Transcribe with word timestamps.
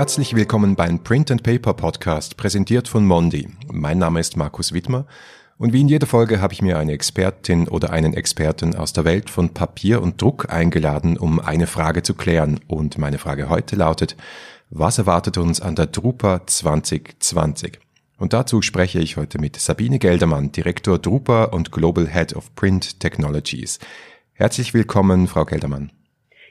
Herzlich 0.00 0.34
willkommen 0.34 0.76
beim 0.76 1.04
Print 1.04 1.30
and 1.30 1.42
Paper 1.42 1.74
Podcast, 1.74 2.38
präsentiert 2.38 2.88
von 2.88 3.04
Mondi. 3.04 3.50
Mein 3.70 3.98
Name 3.98 4.18
ist 4.18 4.34
Markus 4.34 4.72
Wittmer 4.72 5.04
und 5.58 5.74
wie 5.74 5.82
in 5.82 5.88
jeder 5.88 6.06
Folge 6.06 6.40
habe 6.40 6.54
ich 6.54 6.62
mir 6.62 6.78
eine 6.78 6.92
Expertin 6.92 7.68
oder 7.68 7.90
einen 7.90 8.14
Experten 8.14 8.74
aus 8.74 8.94
der 8.94 9.04
Welt 9.04 9.28
von 9.28 9.50
Papier 9.50 10.00
und 10.00 10.22
Druck 10.22 10.50
eingeladen, 10.50 11.18
um 11.18 11.38
eine 11.38 11.66
Frage 11.66 12.02
zu 12.02 12.14
klären. 12.14 12.60
Und 12.66 12.96
meine 12.96 13.18
Frage 13.18 13.50
heute 13.50 13.76
lautet, 13.76 14.16
was 14.70 14.96
erwartet 14.96 15.36
uns 15.36 15.60
an 15.60 15.76
der 15.76 15.88
Drupa 15.88 16.46
2020? 16.46 17.78
Und 18.16 18.32
dazu 18.32 18.62
spreche 18.62 19.00
ich 19.00 19.18
heute 19.18 19.38
mit 19.38 19.56
Sabine 19.56 19.98
Geldermann, 19.98 20.50
Direktor 20.50 20.98
Drupa 20.98 21.44
und 21.44 21.72
Global 21.72 22.08
Head 22.08 22.34
of 22.34 22.54
Print 22.54 23.00
Technologies. 23.00 23.78
Herzlich 24.32 24.72
willkommen, 24.72 25.28
Frau 25.28 25.44
Geldermann. 25.44 25.92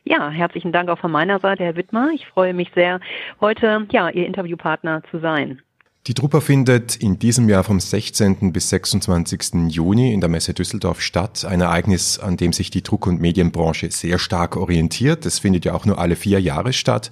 Ja, 0.09 0.31
herzlichen 0.31 0.71
Dank 0.71 0.89
auch 0.89 0.97
von 0.97 1.11
meiner 1.11 1.37
Seite, 1.37 1.63
Herr 1.63 1.75
Wittmer. 1.75 2.09
Ich 2.15 2.25
freue 2.25 2.55
mich 2.55 2.71
sehr, 2.73 2.99
heute 3.39 3.85
ja, 3.91 4.09
Ihr 4.09 4.25
Interviewpartner 4.25 5.03
zu 5.11 5.19
sein. 5.19 5.61
Die 6.07 6.15
Drupa 6.15 6.41
findet 6.41 6.95
in 6.95 7.19
diesem 7.19 7.47
Jahr 7.47 7.63
vom 7.63 7.79
16. 7.79 8.51
bis 8.51 8.71
26. 8.71 9.69
Juni 9.69 10.11
in 10.11 10.19
der 10.19 10.27
Messe 10.27 10.55
Düsseldorf 10.55 11.01
statt. 11.01 11.45
Ein 11.47 11.61
Ereignis, 11.61 12.17
an 12.17 12.37
dem 12.37 12.53
sich 12.53 12.71
die 12.71 12.81
Druck- 12.81 13.05
und 13.05 13.21
Medienbranche 13.21 13.91
sehr 13.91 14.17
stark 14.17 14.57
orientiert. 14.57 15.27
Es 15.27 15.37
findet 15.37 15.63
ja 15.63 15.75
auch 15.75 15.85
nur 15.85 15.99
alle 15.99 16.15
vier 16.15 16.41
Jahre 16.41 16.73
statt. 16.73 17.11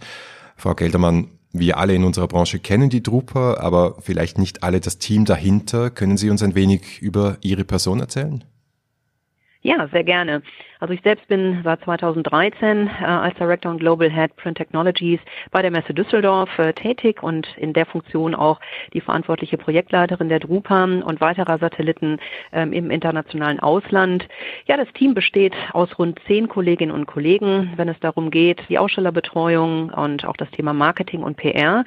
Frau 0.55 0.73
Geldermann, 0.73 1.27
wir 1.51 1.77
alle 1.77 1.93
in 1.93 2.03
unserer 2.03 2.27
Branche 2.27 2.57
kennen 2.57 2.89
die 2.89 3.03
Drupa, 3.03 3.57
aber 3.59 3.97
vielleicht 3.99 4.39
nicht 4.39 4.63
alle 4.63 4.79
das 4.79 4.97
Team 4.97 5.23
dahinter. 5.23 5.91
Können 5.91 6.17
Sie 6.17 6.31
uns 6.31 6.41
ein 6.41 6.55
wenig 6.55 6.99
über 6.99 7.37
Ihre 7.41 7.63
Person 7.63 7.99
erzählen? 7.99 8.43
Ja, 9.61 9.87
sehr 9.91 10.03
gerne. 10.03 10.41
Also 10.79 10.93
ich 10.93 11.01
selbst 11.01 11.27
bin 11.27 11.61
seit 11.63 11.81
2013 11.81 12.87
äh, 12.87 13.03
als 13.03 13.35
Director 13.35 13.71
und 13.71 13.79
Global 13.79 14.09
Head 14.09 14.35
Print 14.35 14.57
Technologies 14.57 15.19
bei 15.51 15.61
der 15.61 15.71
Messe 15.71 15.93
Düsseldorf 15.93 16.49
äh, 16.59 16.73
tätig 16.73 17.23
und 17.23 17.47
in 17.57 17.73
der 17.73 17.85
Funktion 17.85 18.35
auch 18.35 18.59
die 18.93 19.01
verantwortliche 19.01 19.57
Projektleiterin 19.57 20.29
der 20.29 20.39
Drupa 20.39 20.83
und 20.83 21.21
weiterer 21.21 21.57
Satelliten 21.57 22.19
ähm, 22.51 22.71
im 22.71 22.91
internationalen 22.91 23.59
Ausland. 23.59 24.27
Ja, 24.65 24.77
das 24.77 24.91
Team 24.93 25.15
besteht 25.15 25.55
aus 25.73 25.97
rund 25.97 26.19
zehn 26.27 26.47
Kolleginnen 26.47 26.91
und 26.91 27.07
Kollegen, 27.07 27.73
wenn 27.77 27.89
es 27.89 27.99
darum 27.99 28.29
geht, 28.29 28.61
die 28.69 28.77
Ausstellerbetreuung 28.77 29.89
und 29.89 30.25
auch 30.25 30.37
das 30.37 30.51
Thema 30.51 30.73
Marketing 30.73 31.23
und 31.23 31.37
PR 31.37 31.83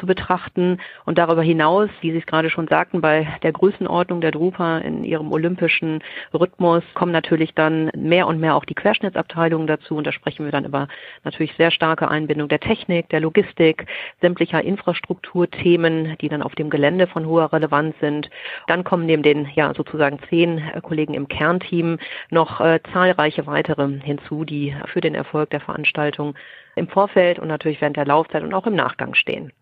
zu 0.00 0.06
betrachten 0.06 0.78
und 1.04 1.18
darüber 1.18 1.42
hinaus, 1.42 1.88
wie 2.00 2.10
Sie 2.10 2.18
es 2.18 2.26
gerade 2.26 2.50
schon 2.50 2.66
sagten, 2.66 3.00
bei 3.00 3.28
der 3.42 3.52
Größenordnung 3.52 4.20
der 4.20 4.32
Drupa 4.32 4.78
in 4.78 5.04
ihrem 5.04 5.30
olympischen 5.30 6.02
Rhythmus 6.34 6.82
kommen 6.94 7.12
natürlich 7.12 7.54
dann 7.54 7.90
mehr 7.96 8.26
und 8.32 8.40
mehr 8.40 8.56
auch 8.56 8.64
die 8.64 8.74
Querschnittsabteilungen 8.74 9.66
dazu. 9.66 9.96
Und 9.96 10.06
da 10.06 10.12
sprechen 10.12 10.44
wir 10.44 10.52
dann 10.52 10.64
über 10.64 10.88
natürlich 11.22 11.54
sehr 11.56 11.70
starke 11.70 12.08
Einbindung 12.08 12.48
der 12.48 12.60
Technik, 12.60 13.08
der 13.10 13.20
Logistik, 13.20 13.86
sämtlicher 14.20 14.62
Infrastrukturthemen, 14.64 16.16
die 16.20 16.28
dann 16.28 16.42
auf 16.42 16.54
dem 16.54 16.70
Gelände 16.70 17.06
von 17.06 17.26
hoher 17.26 17.52
Relevanz 17.52 17.94
sind. 18.00 18.30
Dann 18.66 18.84
kommen 18.84 19.06
neben 19.06 19.22
den 19.22 19.48
ja 19.54 19.72
sozusagen 19.74 20.18
zehn 20.28 20.58
äh, 20.58 20.80
Kollegen 20.80 21.14
im 21.14 21.28
Kernteam 21.28 21.98
noch 22.30 22.60
äh, 22.60 22.80
zahlreiche 22.92 23.46
weitere 23.46 24.00
hinzu, 24.00 24.44
die 24.44 24.74
für 24.86 25.00
den 25.00 25.14
Erfolg 25.14 25.50
der 25.50 25.60
Veranstaltung 25.60 26.34
im 26.74 26.88
Vorfeld 26.88 27.38
und 27.38 27.48
natürlich 27.48 27.80
während 27.80 27.96
der 27.96 28.06
Laufzeit 28.06 28.42
und 28.42 28.54
auch 28.54 28.66
im 28.66 28.74
Nachgang 28.74 29.14
stehen. 29.14 29.52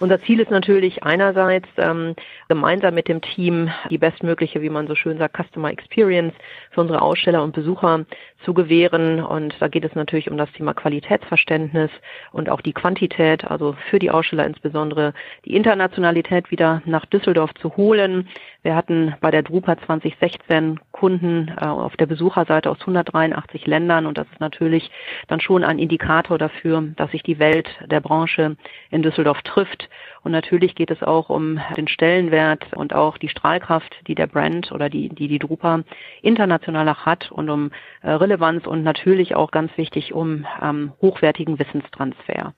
Unser 0.00 0.20
Ziel 0.22 0.40
ist 0.40 0.50
natürlich 0.50 1.02
einerseits 1.02 1.68
ähm, 1.76 2.14
gemeinsam 2.48 2.94
mit 2.94 3.08
dem 3.08 3.20
Team 3.20 3.70
die 3.90 3.98
bestmögliche, 3.98 4.62
wie 4.62 4.70
man 4.70 4.86
so 4.86 4.94
schön 4.94 5.18
sagt, 5.18 5.36
Customer 5.36 5.70
Experience 5.70 6.34
für 6.70 6.80
unsere 6.80 7.02
Aussteller 7.02 7.42
und 7.42 7.54
Besucher 7.54 8.04
zu 8.44 8.54
gewähren. 8.54 9.22
Und 9.22 9.54
da 9.60 9.68
geht 9.68 9.84
es 9.84 9.94
natürlich 9.94 10.30
um 10.30 10.36
das 10.36 10.50
Thema 10.52 10.74
Qualitätsverständnis 10.74 11.90
und 12.32 12.48
auch 12.48 12.60
die 12.60 12.72
Quantität, 12.72 13.44
also 13.44 13.76
für 13.90 13.98
die 13.98 14.10
Aussteller 14.10 14.46
insbesondere 14.46 15.14
die 15.44 15.54
Internationalität 15.54 16.50
wieder 16.50 16.82
nach 16.84 17.06
Düsseldorf 17.06 17.54
zu 17.54 17.76
holen. 17.76 18.28
Wir 18.62 18.74
hatten 18.74 19.14
bei 19.20 19.30
der 19.30 19.42
Drupa 19.42 19.76
2016 19.78 20.80
Kunden 20.92 21.48
äh, 21.60 21.64
auf 21.64 21.96
der 21.96 22.06
Besucherseite 22.06 22.70
aus 22.70 22.80
183 22.80 23.66
Ländern 23.66 24.06
und 24.06 24.18
das 24.18 24.26
ist 24.32 24.40
natürlich 24.40 24.90
dann 25.28 25.40
schon 25.40 25.64
ein 25.64 25.78
Indikator 25.78 26.38
dafür, 26.38 26.82
dass 26.96 27.10
sich 27.10 27.22
die 27.22 27.38
Welt 27.38 27.68
der 27.86 28.00
Branche 28.00 28.56
in 28.90 29.02
Düsseldorf 29.02 29.42
trifft. 29.42 29.88
Und 30.28 30.32
natürlich 30.32 30.74
geht 30.74 30.90
es 30.90 31.02
auch 31.02 31.30
um 31.30 31.58
den 31.78 31.88
Stellenwert 31.88 32.74
und 32.76 32.92
auch 32.92 33.16
die 33.16 33.30
Strahlkraft, 33.30 33.96
die 34.08 34.14
der 34.14 34.26
Brand 34.26 34.70
oder 34.72 34.90
die 34.90 35.08
die, 35.08 35.26
die 35.26 35.38
Drupa 35.38 35.84
international 36.20 36.86
auch 36.90 37.06
hat 37.06 37.32
und 37.32 37.48
um 37.48 37.70
äh, 38.02 38.10
Relevanz 38.10 38.66
und 38.66 38.82
natürlich 38.82 39.34
auch 39.34 39.50
ganz 39.50 39.74
wichtig 39.78 40.12
um 40.12 40.44
ähm, 40.60 40.92
hochwertigen 41.00 41.58
Wissenstransfer. 41.58 42.52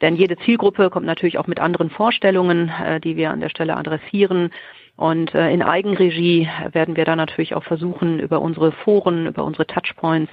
Denn 0.00 0.14
jede 0.14 0.36
Zielgruppe 0.36 0.88
kommt 0.88 1.04
natürlich 1.04 1.38
auch 1.38 1.48
mit 1.48 1.58
anderen 1.58 1.90
Vorstellungen, 1.90 2.68
äh, 2.68 3.00
die 3.00 3.16
wir 3.16 3.32
an 3.32 3.40
der 3.40 3.48
Stelle 3.48 3.76
adressieren. 3.76 4.52
Und 5.00 5.34
äh, 5.34 5.50
in 5.50 5.62
Eigenregie 5.62 6.46
werden 6.72 6.94
wir 6.94 7.06
dann 7.06 7.16
natürlich 7.16 7.54
auch 7.54 7.64
versuchen, 7.64 8.20
über 8.20 8.42
unsere 8.42 8.70
Foren, 8.70 9.28
über 9.28 9.44
unsere 9.44 9.66
Touchpoints 9.66 10.30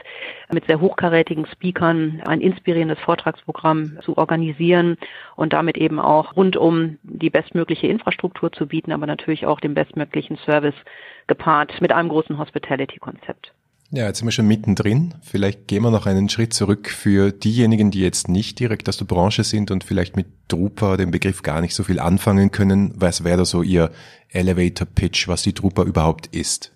mit 0.52 0.66
sehr 0.66 0.82
hochkarätigen 0.82 1.46
Speakern 1.46 2.22
ein 2.26 2.42
inspirierendes 2.42 3.00
Vortragsprogramm 3.00 3.98
zu 4.02 4.18
organisieren 4.18 4.98
und 5.38 5.54
damit 5.54 5.78
eben 5.78 6.02
auch 6.02 6.36
rundum 6.36 6.98
die 7.04 7.30
bestmögliche 7.30 7.88
Infrastruktur 7.88 8.52
zu 8.52 8.68
bieten, 8.68 8.92
aber 8.92 9.08
natürlich 9.08 9.46
auch 9.46 9.62
den 9.62 9.74
bestmöglichen 9.74 10.36
Service 10.36 10.76
gepaart 11.28 11.80
mit 11.80 11.94
einem 11.94 12.10
großen 12.10 12.38
Hospitality-Konzept. 12.38 13.54
Ja, 13.90 14.06
jetzt 14.06 14.20
sind 14.20 14.28
wir 14.28 14.34
schon 14.34 14.48
mittendrin. 14.48 15.14
Vielleicht 15.22 15.68
gehen 15.68 15.82
wir 15.82 15.92
noch 15.92 16.06
einen 16.08 16.28
Schritt 16.28 16.54
zurück 16.54 16.90
für 16.90 17.32
diejenigen, 17.32 17.90
die 17.90 18.02
jetzt 18.02 18.28
nicht 18.28 18.60
direkt 18.60 18.90
aus 18.90 18.98
der 18.98 19.06
Branche 19.06 19.46
sind 19.46 19.72
und 19.72 19.86
vielleicht 19.86 20.18
mit 20.18 20.28
Drupa 20.50 20.98
den 20.98 21.12
Begriff 21.12 21.42
gar 21.42 21.62
nicht 21.62 21.74
so 21.74 21.84
viel 21.84 22.00
anfangen 22.00 22.52
können. 22.52 22.94
Was 22.96 23.24
wäre 23.24 23.38
da 23.38 23.46
so 23.46 23.64
Ihr 23.64 23.92
Elevator 24.30 24.86
Pitch, 24.86 25.30
was 25.30 25.44
die 25.44 25.54
Drupa 25.54 25.84
überhaupt 25.84 26.28
ist? 26.28 26.74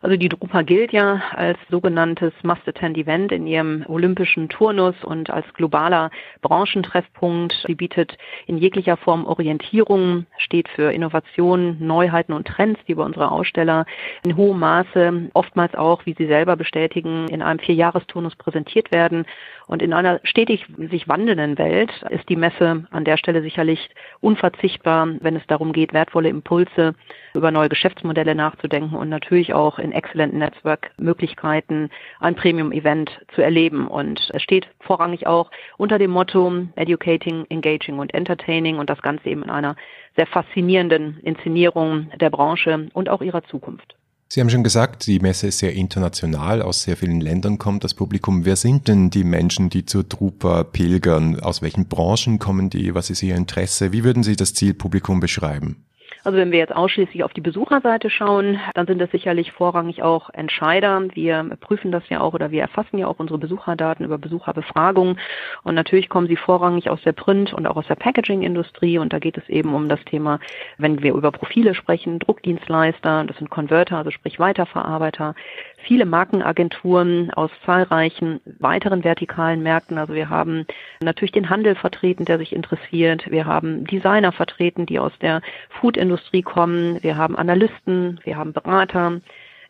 Also 0.00 0.16
die 0.16 0.28
Drupa 0.28 0.62
gilt 0.62 0.92
ja 0.92 1.22
als 1.34 1.58
sogenanntes 1.70 2.32
Must-Attend-Event 2.42 3.32
in 3.32 3.46
ihrem 3.46 3.84
olympischen 3.88 4.48
Turnus 4.48 4.94
und 5.04 5.30
als 5.30 5.46
globaler 5.54 6.10
Branchentreffpunkt. 6.42 7.64
Sie 7.66 7.74
bietet 7.74 8.16
in 8.46 8.58
jeglicher 8.58 8.96
Form 8.96 9.26
Orientierung, 9.26 10.26
steht 10.38 10.68
für 10.68 10.92
Innovationen, 10.92 11.84
Neuheiten 11.84 12.32
und 12.32 12.46
Trends, 12.46 12.80
die 12.86 12.94
bei 12.94 13.02
unserer 13.02 13.32
Aussteller 13.32 13.86
in 14.24 14.36
hohem 14.36 14.58
Maße, 14.58 15.30
oftmals 15.34 15.74
auch, 15.74 16.06
wie 16.06 16.14
Sie 16.14 16.26
selber 16.26 16.56
bestätigen, 16.56 17.28
in 17.28 17.42
einem 17.42 17.58
Vierjahresturnus 17.58 18.36
präsentiert 18.36 18.92
werden. 18.92 19.26
Und 19.66 19.82
in 19.82 19.92
einer 19.92 20.20
stetig 20.22 20.64
sich 20.90 21.08
wandelnden 21.08 21.58
Welt 21.58 21.90
ist 22.10 22.28
die 22.28 22.36
Messe 22.36 22.86
an 22.90 23.04
der 23.04 23.16
Stelle 23.16 23.42
sicherlich 23.42 23.90
unverzichtbar, 24.20 25.08
wenn 25.20 25.34
es 25.34 25.46
darum 25.48 25.72
geht, 25.72 25.92
wertvolle 25.92 26.28
Impulse 26.28 26.94
über 27.34 27.50
neue 27.50 27.68
Geschäftsmodelle 27.68 28.34
nachzudenken 28.34 28.94
und 28.94 29.08
natürlich 29.08 29.54
auch 29.54 29.78
in 29.78 29.90
exzellenten 29.90 30.38
Netzwerkmöglichkeiten 30.38 31.90
ein 32.20 32.36
Premium-Event 32.36 33.10
zu 33.34 33.42
erleben. 33.42 33.88
Und 33.88 34.30
es 34.32 34.42
steht 34.42 34.68
vorrangig 34.80 35.26
auch 35.26 35.50
unter 35.78 35.98
dem 35.98 36.12
Motto 36.12 36.52
Educating, 36.76 37.44
Engaging 37.48 37.98
und 37.98 38.14
Entertaining 38.14 38.78
und 38.78 38.88
das 38.88 39.02
Ganze 39.02 39.28
eben 39.28 39.42
in 39.42 39.50
einer 39.50 39.74
sehr 40.16 40.26
faszinierenden 40.28 41.18
Inszenierung 41.22 42.10
der 42.20 42.30
Branche 42.30 42.88
und 42.92 43.08
auch 43.08 43.20
ihrer 43.20 43.42
Zukunft. 43.44 43.96
Sie 44.28 44.40
haben 44.40 44.50
schon 44.50 44.64
gesagt, 44.64 45.06
die 45.06 45.20
Messe 45.20 45.46
ist 45.46 45.60
sehr 45.60 45.74
international, 45.74 46.60
aus 46.60 46.82
sehr 46.82 46.96
vielen 46.96 47.20
Ländern 47.20 47.58
kommt 47.58 47.84
das 47.84 47.94
Publikum. 47.94 48.44
Wer 48.44 48.56
sind 48.56 48.88
denn 48.88 49.08
die 49.08 49.22
Menschen, 49.22 49.70
die 49.70 49.86
zur 49.86 50.08
Trupa 50.08 50.64
pilgern? 50.64 51.38
Aus 51.38 51.62
welchen 51.62 51.86
Branchen 51.86 52.40
kommen 52.40 52.68
die? 52.68 52.92
Was 52.94 53.08
ist 53.08 53.22
ihr 53.22 53.36
Interesse? 53.36 53.92
Wie 53.92 54.02
würden 54.02 54.24
Sie 54.24 54.34
das 54.34 54.52
Zielpublikum 54.52 55.20
beschreiben? 55.20 55.85
Also 56.26 56.38
wenn 56.38 56.50
wir 56.50 56.58
jetzt 56.58 56.74
ausschließlich 56.74 57.22
auf 57.22 57.32
die 57.34 57.40
Besucherseite 57.40 58.10
schauen, 58.10 58.58
dann 58.74 58.88
sind 58.88 59.00
es 59.00 59.12
sicherlich 59.12 59.52
vorrangig 59.52 60.02
auch 60.02 60.28
Entscheider. 60.30 61.04
Wir 61.14 61.44
prüfen 61.60 61.92
das 61.92 62.02
ja 62.08 62.20
auch 62.20 62.34
oder 62.34 62.50
wir 62.50 62.62
erfassen 62.62 62.98
ja 62.98 63.06
auch 63.06 63.20
unsere 63.20 63.38
Besucherdaten 63.38 64.04
über 64.04 64.18
Besucherbefragungen. 64.18 65.20
Und 65.62 65.76
natürlich 65.76 66.08
kommen 66.08 66.26
sie 66.26 66.34
vorrangig 66.34 66.90
aus 66.90 67.00
der 67.02 67.12
Print- 67.12 67.54
und 67.54 67.68
auch 67.68 67.76
aus 67.76 67.86
der 67.86 67.94
Packaging-Industrie. 67.94 68.98
Und 68.98 69.12
da 69.12 69.20
geht 69.20 69.38
es 69.38 69.48
eben 69.48 69.72
um 69.72 69.88
das 69.88 70.04
Thema, 70.04 70.40
wenn 70.78 71.00
wir 71.00 71.14
über 71.14 71.30
Profile 71.30 71.76
sprechen, 71.76 72.18
Druckdienstleister, 72.18 73.22
das 73.22 73.36
sind 73.36 73.48
Converter, 73.48 73.98
also 73.98 74.10
sprich 74.10 74.40
Weiterverarbeiter, 74.40 75.36
viele 75.86 76.04
Markenagenturen 76.04 77.30
aus 77.32 77.50
zahlreichen 77.64 78.40
weiteren 78.58 79.04
vertikalen 79.04 79.62
Märkten. 79.62 79.98
Also 79.98 80.14
wir 80.14 80.28
haben 80.28 80.66
natürlich 81.00 81.32
den 81.32 81.48
Handel 81.48 81.74
vertreten, 81.74 82.24
der 82.24 82.38
sich 82.38 82.52
interessiert. 82.52 83.30
Wir 83.30 83.46
haben 83.46 83.84
Designer 83.84 84.32
vertreten, 84.32 84.86
die 84.86 84.98
aus 84.98 85.12
der 85.20 85.42
Foodindustrie 85.80 86.42
kommen. 86.42 87.02
Wir 87.02 87.16
haben 87.16 87.36
Analysten, 87.36 88.20
wir 88.24 88.36
haben 88.36 88.52
Berater. 88.52 89.20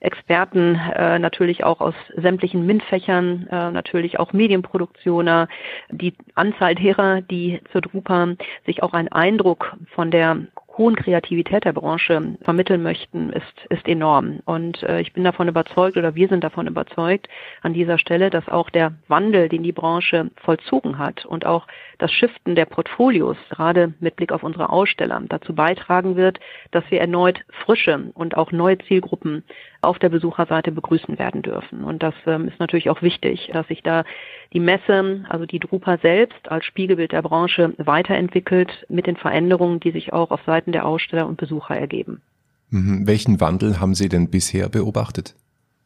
Experten 0.00 0.74
äh, 0.94 1.18
natürlich 1.18 1.64
auch 1.64 1.80
aus 1.80 1.94
sämtlichen 2.16 2.66
MINT-Fächern, 2.66 3.46
äh, 3.50 3.70
natürlich 3.70 4.18
auch 4.20 4.32
Medienproduktioner, 4.34 5.48
die 5.90 6.14
Anzahl 6.34 6.74
derer, 6.74 7.22
die 7.22 7.60
zur 7.72 7.80
Drupa 7.80 8.28
sich 8.66 8.82
auch 8.82 8.92
einen 8.92 9.08
Eindruck 9.08 9.74
von 9.94 10.10
der 10.10 10.36
hohen 10.78 10.96
Kreativität 10.96 11.64
der 11.64 11.72
Branche 11.72 12.36
vermitteln 12.42 12.82
möchten, 12.82 13.30
ist, 13.30 13.66
ist 13.70 13.88
enorm. 13.88 14.40
Und 14.44 14.82
äh, 14.82 15.00
ich 15.00 15.12
bin 15.12 15.24
davon 15.24 15.48
überzeugt 15.48 15.96
oder 15.96 16.14
wir 16.14 16.28
sind 16.28 16.44
davon 16.44 16.66
überzeugt 16.66 17.28
an 17.62 17.72
dieser 17.72 17.98
Stelle, 17.98 18.30
dass 18.30 18.48
auch 18.48 18.70
der 18.70 18.92
Wandel, 19.08 19.48
den 19.48 19.62
die 19.62 19.72
Branche 19.72 20.30
vollzogen 20.36 20.98
hat 20.98 21.24
und 21.24 21.46
auch 21.46 21.66
das 21.98 22.12
Shiften 22.12 22.54
der 22.54 22.66
Portfolios, 22.66 23.36
gerade 23.50 23.94
mit 24.00 24.16
Blick 24.16 24.32
auf 24.32 24.42
unsere 24.42 24.70
Aussteller, 24.70 25.22
dazu 25.28 25.54
beitragen 25.54 26.16
wird, 26.16 26.38
dass 26.70 26.84
wir 26.90 27.00
erneut 27.00 27.40
frische 27.64 28.10
und 28.14 28.36
auch 28.36 28.52
neue 28.52 28.78
Zielgruppen 28.78 29.44
auf 29.86 29.98
der 29.98 30.08
Besucherseite 30.08 30.72
begrüßen 30.72 31.18
werden 31.18 31.42
dürfen. 31.42 31.84
Und 31.84 32.02
das 32.02 32.14
ähm, 32.26 32.48
ist 32.48 32.60
natürlich 32.60 32.90
auch 32.90 33.02
wichtig, 33.02 33.50
dass 33.52 33.66
sich 33.68 33.82
da 33.82 34.04
die 34.52 34.60
Messe, 34.60 35.24
also 35.28 35.46
die 35.46 35.58
Drupa 35.58 35.98
selbst 35.98 36.50
als 36.50 36.64
Spiegelbild 36.64 37.12
der 37.12 37.22
Branche 37.22 37.72
weiterentwickelt 37.78 38.84
mit 38.88 39.06
den 39.06 39.16
Veränderungen, 39.16 39.80
die 39.80 39.92
sich 39.92 40.12
auch 40.12 40.30
auf 40.30 40.40
Seiten 40.44 40.72
der 40.72 40.86
Aussteller 40.86 41.26
und 41.26 41.36
Besucher 41.38 41.76
ergeben. 41.76 42.22
Mhm. 42.70 43.06
Welchen 43.06 43.40
Wandel 43.40 43.80
haben 43.80 43.94
Sie 43.94 44.08
denn 44.08 44.30
bisher 44.30 44.68
beobachtet? 44.68 45.34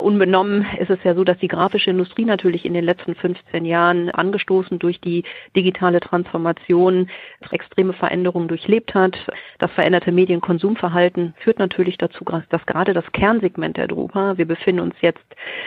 Unbenommen 0.01 0.67
ist 0.79 0.91
es 0.91 0.99
ja 1.05 1.15
so, 1.15 1.25
dass 1.25 1.39
die 1.39 1.49
grafische 1.49 1.91
Industrie 1.91 2.25
natürlich 2.25 2.65
in 2.65 2.73
den 2.73 2.85
letzten 2.85 3.15
15 3.15 3.65
Jahren 3.65 4.11
angestoßen 4.11 4.79
durch 4.79 5.01
die 5.01 5.25
digitale 5.55 6.01
Transformation 6.01 7.11
extreme 7.51 7.93
Veränderungen 7.93 8.49
durchlebt 8.49 8.95
hat. 8.95 9.17
Das 9.59 9.71
veränderte 9.73 10.11
Medienkonsumverhalten 10.11 11.35
führt 11.39 11.59
natürlich 11.59 11.99
dazu, 11.99 12.25
dass 12.25 12.65
gerade 12.67 12.95
das 12.95 13.05
Kernsegment 13.13 13.77
der 13.77 13.89
Drupa, 13.89 14.39
wir 14.39 14.47
befinden 14.47 14.81
uns 14.81 14.95
jetzt 15.01 15.25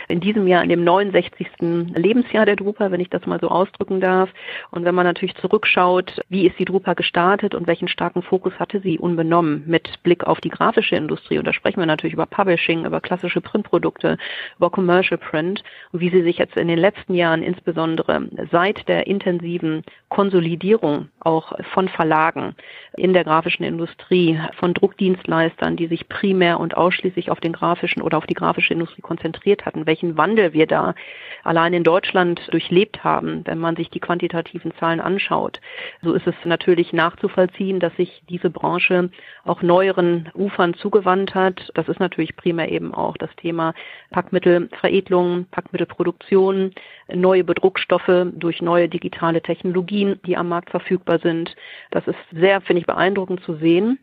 in 0.07 0.19
diesem 0.19 0.47
Jahr 0.47 0.63
in 0.63 0.69
dem 0.69 0.83
69. 0.83 1.47
Lebensjahr 1.95 2.45
der 2.45 2.55
Drupa, 2.55 2.91
wenn 2.91 3.01
ich 3.01 3.09
das 3.09 3.25
mal 3.25 3.39
so 3.39 3.49
ausdrücken 3.49 4.01
darf. 4.01 4.29
Und 4.71 4.83
wenn 4.83 4.95
man 4.95 5.05
natürlich 5.05 5.35
zurückschaut, 5.35 6.21
wie 6.29 6.47
ist 6.47 6.57
die 6.57 6.65
Drupa 6.65 6.93
gestartet 6.93 7.53
und 7.53 7.67
welchen 7.67 7.87
starken 7.87 8.23
Fokus 8.23 8.53
hatte 8.59 8.79
sie 8.79 8.97
unbenommen 8.97 9.63
mit 9.67 10.01
Blick 10.03 10.23
auf 10.23 10.41
die 10.41 10.49
grafische 10.49 10.95
Industrie. 10.95 11.37
Und 11.37 11.45
da 11.45 11.53
sprechen 11.53 11.79
wir 11.79 11.85
natürlich 11.85 12.13
über 12.13 12.25
Publishing, 12.25 12.85
über 12.85 12.99
klassische 12.99 13.41
Printprodukte, 13.41 14.17
über 14.57 14.69
Commercial 14.69 15.17
Print 15.17 15.63
und 15.91 15.99
wie 15.99 16.09
sie 16.09 16.23
sich 16.23 16.37
jetzt 16.37 16.57
in 16.57 16.67
den 16.67 16.79
letzten 16.79 17.13
Jahren 17.13 17.43
insbesondere 17.43 18.27
seit 18.51 18.87
der 18.87 19.07
intensiven 19.07 19.83
Konsolidierung 20.09 21.09
auch 21.19 21.53
von 21.73 21.87
Verlagen 21.89 22.55
in 22.95 23.13
der 23.13 23.23
grafischen 23.23 23.63
Industrie, 23.63 24.39
von 24.57 24.73
Druckdienstleistern, 24.73 25.75
die 25.75 25.87
sich 25.87 26.07
primär 26.07 26.59
und 26.59 26.77
ausschließlich 26.77 27.31
auf 27.31 27.39
den 27.39 27.53
grafischen 27.53 28.01
oder 28.01 28.17
auf 28.17 28.27
die 28.27 28.33
grafische 28.33 28.73
Industrie 28.73 29.01
konzentriert 29.01 29.65
hatten, 29.65 29.85
welchen 29.85 30.17
Wandel 30.17 30.53
wir 30.53 30.67
da 30.67 30.93
allein 31.43 31.73
in 31.73 31.83
Deutschland 31.83 32.41
durchlebt 32.51 33.03
haben, 33.03 33.41
wenn 33.45 33.57
man 33.57 33.75
sich 33.75 33.89
die 33.89 33.99
quantitativen 33.99 34.73
Zahlen 34.79 34.99
anschaut. 34.99 35.59
So 36.01 36.13
ist 36.13 36.27
es 36.27 36.35
natürlich 36.45 36.93
nachzuvollziehen, 36.93 37.79
dass 37.79 37.95
sich 37.95 38.23
diese 38.29 38.49
Branche 38.49 39.09
auch 39.43 39.61
neueren 39.61 40.29
Ufern 40.35 40.73
zugewandt 40.75 41.35
hat. 41.35 41.71
Das 41.73 41.89
ist 41.89 41.99
natürlich 41.99 42.35
primär 42.35 42.71
eben 42.71 42.93
auch 42.93 43.17
das 43.17 43.35
Thema 43.35 43.73
Packmittelveredelung, 44.13 45.47
Packmittelproduktion, 45.51 46.71
neue 47.13 47.43
Bedruckstoffe 47.43 48.27
durch 48.33 48.61
neue 48.61 48.87
digitale 48.87 49.41
Technologien, 49.41 50.21
die 50.25 50.37
am 50.37 50.47
Markt 50.47 50.69
verfügbar 50.69 51.19
sind. 51.19 51.53
Das 51.91 52.07
ist 52.07 52.17
sehr, 52.31 52.61
finde 52.61 52.79
ich, 52.79 52.87
beeindruckend 52.87 53.43
zu 53.43 53.55
sehen 53.55 53.99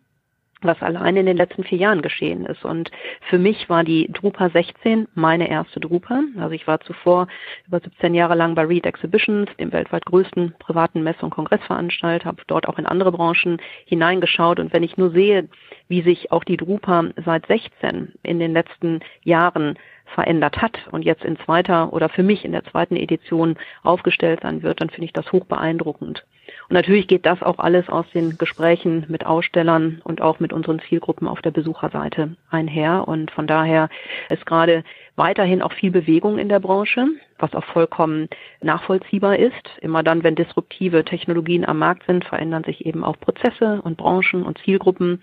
was 0.63 0.81
allein 0.83 1.17
in 1.17 1.27
den 1.27 1.37
letzten 1.37 1.65
vier 1.65 1.79
Jahren 1.79 2.03
geschehen 2.03 2.45
ist. 2.47 2.65
Und 2.65 2.91
für 3.29 3.39
mich 3.39 3.69
war 3.69 3.85
die 3.85 4.11
Drupa 4.13 4.51
16 4.51 5.09
meine 5.15 5.49
erste 5.49 5.81
Drupa. 5.81 6.23
Also 6.39 6.51
ich 6.53 6.67
war 6.67 6.81
zuvor 6.81 7.29
über 7.67 7.81
17 7.81 8.15
Jahre 8.15 8.35
lang 8.35 8.55
bei 8.55 8.65
Read 8.65 8.87
Exhibitions, 8.87 9.49
dem 9.59 9.73
weltweit 9.73 10.05
größten 10.07 10.55
privaten 10.59 11.03
Messe- 11.03 11.25
und 11.25 11.31
Kongressveranstalter, 11.31 12.27
habe 12.27 12.43
dort 12.47 12.69
auch 12.69 12.79
in 12.79 12.87
andere 12.87 13.13
Branchen 13.13 13.59
hineingeschaut. 13.87 14.61
Und 14.61 14.73
wenn 14.73 14.83
ich 14.83 14.97
nur 14.97 15.11
sehe, 15.11 15.49
wie 15.89 16.03
sich 16.03 16.31
auch 16.33 16.45
die 16.45 16.57
Drupa 16.57 17.05
seit 17.25 17.47
16 17.47 18.13
in 18.23 18.39
den 18.39 18.53
letzten 18.53 19.01
Jahren 19.23 19.79
verändert 20.15 20.61
hat 20.61 20.79
und 20.91 21.05
jetzt 21.05 21.25
in 21.25 21.39
zweiter 21.39 21.93
oder 21.93 22.09
für 22.09 22.23
mich 22.23 22.45
in 22.45 22.53
der 22.53 22.65
zweiten 22.65 22.97
Edition 22.97 23.57
aufgestellt 23.83 24.41
sein 24.43 24.63
wird, 24.63 24.81
dann 24.81 24.91
finde 24.91 25.07
ich 25.07 25.13
das 25.13 25.31
hoch 25.33 25.45
beeindruckend. 25.45 26.25
Und 26.69 26.75
natürlich 26.75 27.07
geht 27.07 27.27
das 27.27 27.43
auch 27.43 27.59
alles 27.59 27.89
aus 27.89 28.07
den 28.13 28.39
Gesprächen 28.39 29.05
mit 29.09 29.27
Ausstellern 29.27 30.01
und 30.05 30.21
auch 30.21 30.41
mit 30.41 30.53
unseren 30.53 30.81
Zielgruppen 30.81 31.29
auf 31.29 31.43
der 31.43 31.51
Besucherseite 31.51 32.37
einher. 32.51 33.07
Und 33.07 33.31
von 33.31 33.47
daher 33.47 33.89
ist 34.29 34.47
gerade 34.47 34.85
weiterhin 35.17 35.63
auch 35.63 35.73
viel 35.73 35.91
Bewegung 35.91 36.39
in 36.39 36.49
der 36.49 36.61
Branche, 36.61 37.07
was 37.39 37.55
auch 37.55 37.65
vollkommen 37.65 38.29
nachvollziehbar 38.63 39.39
ist. 39.39 39.79
Immer 39.81 40.03
dann, 40.03 40.23
wenn 40.23 40.35
disruptive 40.35 41.05
Technologien 41.05 41.65
am 41.65 41.79
Markt 41.79 42.05
sind, 42.07 42.25
verändern 42.25 42.65
sich 42.65 42.87
eben 42.87 43.05
auch 43.05 43.19
Prozesse 43.21 43.81
und 43.83 43.97
Branchen 43.97 44.43
und 44.43 44.59
Zielgruppen 44.59 45.23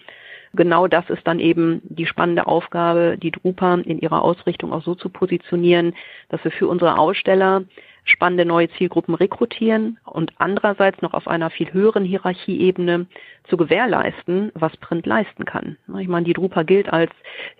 genau 0.57 0.87
das 0.87 1.09
ist 1.09 1.25
dann 1.25 1.39
eben 1.39 1.81
die 1.83 2.05
spannende 2.05 2.47
Aufgabe, 2.47 3.17
die 3.17 3.31
Drupa 3.31 3.75
in 3.75 3.99
ihrer 3.99 4.21
Ausrichtung 4.21 4.73
auch 4.73 4.83
so 4.83 4.95
zu 4.95 5.09
positionieren, 5.09 5.95
dass 6.29 6.43
wir 6.43 6.51
für 6.51 6.67
unsere 6.67 6.97
Aussteller 6.97 7.63
spannende 8.03 8.45
neue 8.45 8.69
Zielgruppen 8.71 9.15
rekrutieren 9.15 9.99
und 10.05 10.31
andererseits 10.37 11.01
noch 11.01 11.13
auf 11.13 11.27
einer 11.27 11.49
viel 11.49 11.71
höheren 11.73 12.03
Hierarchieebene 12.03 13.05
zu 13.49 13.57
gewährleisten, 13.57 14.51
was 14.53 14.75
Print 14.77 15.05
leisten 15.05 15.45
kann. 15.45 15.77
Ich 15.99 16.07
meine, 16.07 16.25
die 16.25 16.33
Drupa 16.33 16.63
gilt 16.63 16.91
als, 16.91 17.11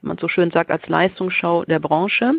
wie 0.02 0.08
man 0.08 0.18
so 0.18 0.28
schön 0.28 0.52
sagt, 0.52 0.72
als 0.72 0.88
Leistungsschau 0.88 1.66
der 1.66 1.80
Branche 1.80 2.36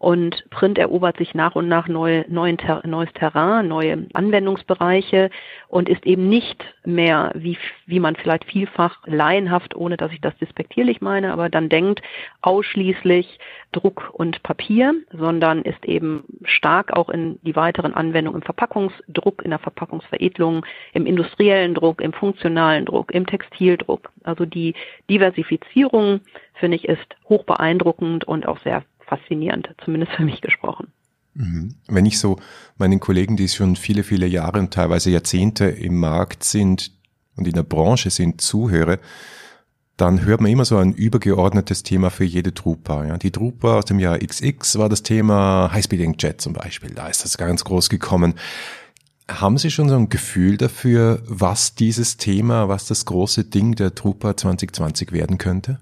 und 0.00 0.48
Print 0.48 0.78
erobert 0.78 1.18
sich 1.18 1.34
nach 1.34 1.54
und 1.56 1.68
nach 1.68 1.86
neue, 1.86 2.24
neuen, 2.28 2.56
neues 2.84 3.12
Terrain, 3.12 3.68
neue 3.68 4.06
Anwendungsbereiche 4.14 5.28
und 5.68 5.90
ist 5.90 6.06
eben 6.06 6.28
nicht 6.28 6.64
mehr, 6.86 7.32
wie, 7.34 7.58
wie 7.84 8.00
man 8.00 8.16
vielleicht 8.16 8.46
vielfach 8.46 8.98
laienhaft, 9.04 9.76
ohne 9.76 9.98
dass 9.98 10.10
ich 10.12 10.22
das 10.22 10.34
despektierlich 10.38 11.02
meine, 11.02 11.34
aber 11.34 11.50
dann 11.50 11.68
denkt, 11.68 12.00
ausschließlich 12.40 13.38
Druck 13.72 14.10
und 14.14 14.42
Papier, 14.42 14.94
sondern 15.12 15.62
ist 15.62 15.84
eben 15.84 16.24
stark 16.44 16.96
auch 16.96 17.10
in 17.10 17.38
die 17.42 17.54
weiteren 17.54 17.94
Anwendungen 17.94 18.40
im 18.40 18.44
Verpackungsdruck, 18.44 19.42
in 19.42 19.50
der 19.50 19.58
Verpackungsveredelung, 19.58 20.64
im 20.94 21.04
industriellen 21.04 21.74
Druck, 21.74 22.00
im 22.00 22.14
funktionalen 22.14 22.86
Druck, 22.86 22.89
im 23.10 23.26
Textildruck. 23.26 24.10
Also 24.22 24.44
die 24.44 24.74
Diversifizierung, 25.08 26.20
finde 26.54 26.76
ich, 26.76 26.88
ist 26.88 27.16
hoch 27.28 27.44
beeindruckend 27.44 28.24
und 28.24 28.46
auch 28.46 28.60
sehr 28.62 28.84
faszinierend, 29.00 29.70
zumindest 29.84 30.12
für 30.12 30.24
mich 30.24 30.40
gesprochen. 30.40 30.92
Mhm. 31.34 31.74
Wenn 31.88 32.06
ich 32.06 32.18
so 32.18 32.38
meinen 32.76 33.00
Kollegen, 33.00 33.36
die 33.36 33.48
schon 33.48 33.76
viele, 33.76 34.02
viele 34.02 34.26
Jahre 34.26 34.58
und 34.58 34.72
teilweise 34.72 35.10
Jahrzehnte 35.10 35.66
im 35.66 35.98
Markt 35.98 36.44
sind 36.44 36.92
und 37.36 37.46
in 37.46 37.54
der 37.54 37.62
Branche 37.62 38.10
sind, 38.10 38.40
zuhöre, 38.40 38.98
dann 39.96 40.24
hört 40.24 40.40
man 40.40 40.50
immer 40.50 40.64
so 40.64 40.78
ein 40.78 40.94
übergeordnetes 40.94 41.82
Thema 41.82 42.08
für 42.10 42.24
jede 42.24 42.52
Drupa. 42.52 43.04
Ja. 43.04 43.18
Die 43.18 43.30
Drupa 43.30 43.78
aus 43.78 43.84
dem 43.84 43.98
Jahr 43.98 44.18
XX 44.18 44.78
war 44.78 44.88
das 44.88 45.02
Thema 45.02 45.70
High-Speed 45.72 46.00
Inkjet 46.00 46.40
zum 46.40 46.54
Beispiel. 46.54 46.90
Da 46.94 47.08
ist 47.08 47.24
das 47.24 47.36
ganz 47.36 47.64
groß 47.64 47.90
gekommen. 47.90 48.34
Haben 49.30 49.58
Sie 49.58 49.70
schon 49.70 49.88
so 49.88 49.96
ein 49.96 50.08
Gefühl 50.08 50.56
dafür, 50.56 51.22
was 51.24 51.74
dieses 51.76 52.16
Thema, 52.16 52.68
was 52.68 52.86
das 52.86 53.04
große 53.04 53.44
Ding 53.44 53.76
der 53.76 53.90
Drupa 53.90 54.36
2020 54.36 55.12
werden 55.12 55.38
könnte? 55.38 55.78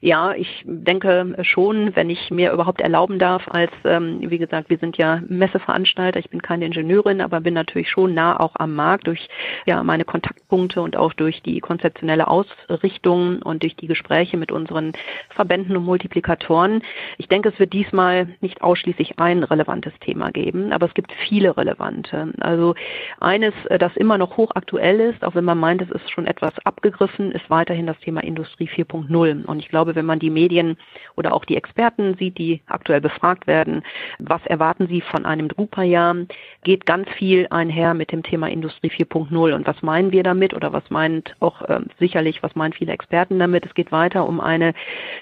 Ja, 0.00 0.34
ich 0.34 0.62
denke 0.66 1.36
schon, 1.42 1.96
wenn 1.96 2.10
ich 2.10 2.30
mir 2.30 2.52
überhaupt 2.52 2.80
erlauben 2.80 3.18
darf, 3.18 3.48
als, 3.48 3.70
ähm, 3.84 4.18
wie 4.20 4.38
gesagt, 4.38 4.68
wir 4.68 4.78
sind 4.78 4.98
ja 4.98 5.22
Messeveranstalter, 5.28 6.18
ich 6.18 6.30
bin 6.30 6.42
keine 6.42 6.66
Ingenieurin, 6.66 7.20
aber 7.20 7.40
bin 7.40 7.54
natürlich 7.54 7.90
schon 7.90 8.14
nah 8.14 8.38
auch 8.38 8.52
am 8.54 8.74
Markt 8.74 9.06
durch 9.06 9.28
ja 9.66 9.82
meine 9.82 10.04
Kontaktpunkte 10.04 10.82
und 10.82 10.96
auch 10.96 11.12
durch 11.14 11.42
die 11.42 11.60
konzeptionelle 11.60 12.28
Ausrichtung 12.28 13.42
und 13.42 13.62
durch 13.62 13.76
die 13.76 13.86
Gespräche 13.86 14.36
mit 14.36 14.52
unseren 14.52 14.92
Verbänden 15.30 15.76
und 15.76 15.84
Multiplikatoren. 15.84 16.82
Ich 17.18 17.28
denke, 17.28 17.48
es 17.48 17.58
wird 17.58 17.72
diesmal 17.72 18.28
nicht 18.40 18.62
ausschließlich 18.62 19.18
ein 19.18 19.42
relevantes 19.42 19.92
Thema 20.00 20.30
geben, 20.30 20.72
aber 20.72 20.86
es 20.86 20.94
gibt 20.94 21.12
viele 21.28 21.56
relevante. 21.56 22.32
Also 22.40 22.74
eines, 23.20 23.54
äh, 23.66 23.78
das 23.78 23.96
immer 23.96 24.18
noch 24.18 24.36
hochaktuell 24.36 25.00
ist, 25.00 25.24
auch 25.24 25.34
wenn 25.34 25.44
man 25.44 25.58
meint, 25.58 25.82
es 25.82 25.90
ist 25.90 26.10
schon 26.10 26.26
etwas 26.26 26.52
abgegriffen, 26.64 27.32
ist 27.32 27.48
weiterhin 27.48 27.86
das 27.86 27.98
Thema 28.00 28.22
Industrie 28.22 28.68
4.0. 28.68 29.44
Und 29.44 29.58
ich 29.58 29.68
glaube, 29.68 29.85
glaube, 29.86 29.96
wenn 29.96 30.06
man 30.06 30.18
die 30.18 30.30
Medien 30.30 30.76
oder 31.16 31.32
auch 31.32 31.44
die 31.44 31.56
Experten 31.56 32.16
sieht, 32.18 32.38
die 32.38 32.60
aktuell 32.66 33.00
befragt 33.00 33.46
werden, 33.46 33.82
was 34.18 34.44
erwarten 34.46 34.88
sie 34.88 35.00
von 35.00 35.24
einem 35.24 35.48
Drupa-Jahr, 35.48 36.16
geht 36.64 36.86
ganz 36.86 37.08
viel 37.10 37.46
einher 37.50 37.94
mit 37.94 38.10
dem 38.10 38.22
Thema 38.22 38.48
Industrie 38.48 38.90
4.0. 38.90 39.54
Und 39.54 39.66
was 39.66 39.82
meinen 39.82 40.10
wir 40.10 40.22
damit 40.22 40.54
oder 40.54 40.72
was 40.72 40.90
meint 40.90 41.36
auch 41.40 41.62
äh, 41.62 41.80
sicherlich, 41.98 42.42
was 42.42 42.56
meinen 42.56 42.72
viele 42.72 42.92
Experten 42.92 43.38
damit? 43.38 43.64
Es 43.64 43.74
geht 43.74 43.92
weiter 43.92 44.26
um 44.26 44.40
eine, 44.40 44.74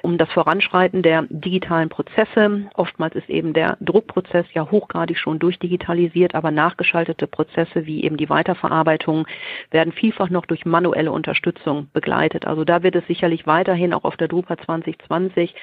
um 0.02 0.16
das 0.16 0.30
Voranschreiten 0.32 1.02
der 1.02 1.26
digitalen 1.28 1.90
Prozesse. 1.90 2.70
Oftmals 2.74 3.14
ist 3.14 3.28
eben 3.28 3.52
der 3.52 3.76
Druckprozess 3.80 4.46
ja 4.54 4.70
hochgradig 4.70 5.18
schon 5.18 5.38
durchdigitalisiert, 5.38 6.34
aber 6.34 6.50
nachgeschaltete 6.50 7.26
Prozesse 7.26 7.86
wie 7.86 8.04
eben 8.04 8.16
die 8.16 8.30
Weiterverarbeitung 8.30 9.26
werden 9.70 9.92
vielfach 9.92 10.30
noch 10.30 10.46
durch 10.46 10.64
manuelle 10.64 11.12
Unterstützung 11.12 11.88
begleitet. 11.92 12.46
Also 12.46 12.64
da 12.64 12.82
wird 12.82 12.96
es 12.96 13.06
sicherlich 13.06 13.46
weiterhin 13.46 13.92
auch 13.92 14.04
auf 14.04 14.16
der 14.16 14.28
Drupa 14.28 14.53
2020 14.56 15.54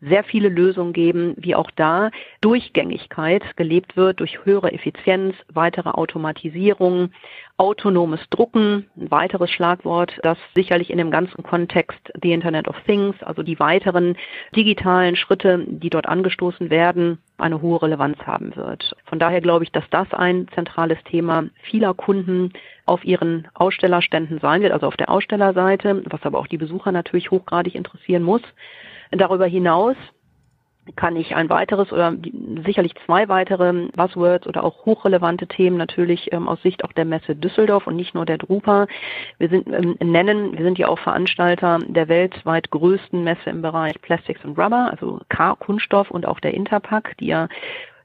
sehr 0.00 0.24
viele 0.24 0.48
Lösungen 0.48 0.92
geben, 0.92 1.34
wie 1.38 1.54
auch 1.54 1.70
da 1.74 2.10
Durchgängigkeit 2.40 3.56
gelebt 3.56 3.96
wird 3.96 4.20
durch 4.20 4.44
höhere 4.44 4.72
Effizienz, 4.72 5.34
weitere 5.52 5.90
Automatisierung, 5.90 7.10
autonomes 7.56 8.20
Drucken, 8.30 8.90
ein 8.96 9.10
weiteres 9.10 9.50
Schlagwort, 9.50 10.18
das 10.22 10.38
sicherlich 10.54 10.90
in 10.90 10.98
dem 10.98 11.10
ganzen 11.10 11.42
Kontext 11.42 11.98
the 12.20 12.32
Internet 12.32 12.68
of 12.68 12.76
Things, 12.84 13.16
also 13.22 13.42
die 13.42 13.58
weiteren 13.58 14.16
digitalen 14.54 15.16
Schritte, 15.16 15.64
die 15.66 15.90
dort 15.90 16.06
angestoßen 16.06 16.68
werden, 16.68 17.18
eine 17.38 17.60
hohe 17.60 17.82
Relevanz 17.82 18.18
haben 18.26 18.54
wird. 18.56 18.96
Von 19.04 19.18
daher 19.18 19.40
glaube 19.40 19.64
ich, 19.64 19.72
dass 19.72 19.84
das 19.90 20.12
ein 20.12 20.48
zentrales 20.54 20.98
Thema 21.04 21.44
vieler 21.62 21.94
Kunden 21.94 22.52
auf 22.86 23.04
ihren 23.04 23.48
Ausstellerständen 23.54 24.38
sein 24.40 24.62
wird, 24.62 24.72
also 24.72 24.86
auf 24.86 24.96
der 24.96 25.10
Ausstellerseite, 25.10 26.02
was 26.06 26.22
aber 26.22 26.38
auch 26.38 26.46
die 26.46 26.58
Besucher 26.58 26.92
natürlich 26.92 27.30
hochgradig 27.30 27.74
interessieren 27.74 28.22
muss. 28.22 28.42
Darüber 29.10 29.46
hinaus 29.46 29.96
kann 30.94 31.16
ich 31.16 31.34
ein 31.34 31.50
weiteres 31.50 31.92
oder 31.92 32.14
sicherlich 32.64 32.94
zwei 33.04 33.28
weitere 33.28 33.88
Buzzwords 33.96 34.46
oder 34.46 34.62
auch 34.62 34.86
hochrelevante 34.86 35.46
Themen 35.46 35.76
natürlich 35.76 36.32
ähm, 36.32 36.48
aus 36.48 36.62
Sicht 36.62 36.84
auch 36.84 36.92
der 36.92 37.04
Messe 37.04 37.34
Düsseldorf 37.34 37.86
und 37.86 37.96
nicht 37.96 38.14
nur 38.14 38.24
der 38.24 38.38
Drupa. 38.38 38.86
Wir 39.38 39.48
sind 39.48 39.66
ähm, 39.68 39.96
nennen, 40.00 40.56
wir 40.56 40.64
sind 40.64 40.78
ja 40.78 40.88
auch 40.88 40.98
Veranstalter 40.98 41.80
der 41.86 42.08
weltweit 42.08 42.70
größten 42.70 43.24
Messe 43.24 43.50
im 43.50 43.62
Bereich 43.62 44.00
Plastics 44.02 44.44
and 44.44 44.56
Rubber, 44.58 44.90
also 44.90 45.20
K 45.28 45.56
Kunststoff 45.56 46.10
und 46.10 46.26
auch 46.26 46.40
der 46.40 46.54
Interpack, 46.54 47.16
die 47.18 47.26
ja 47.26 47.48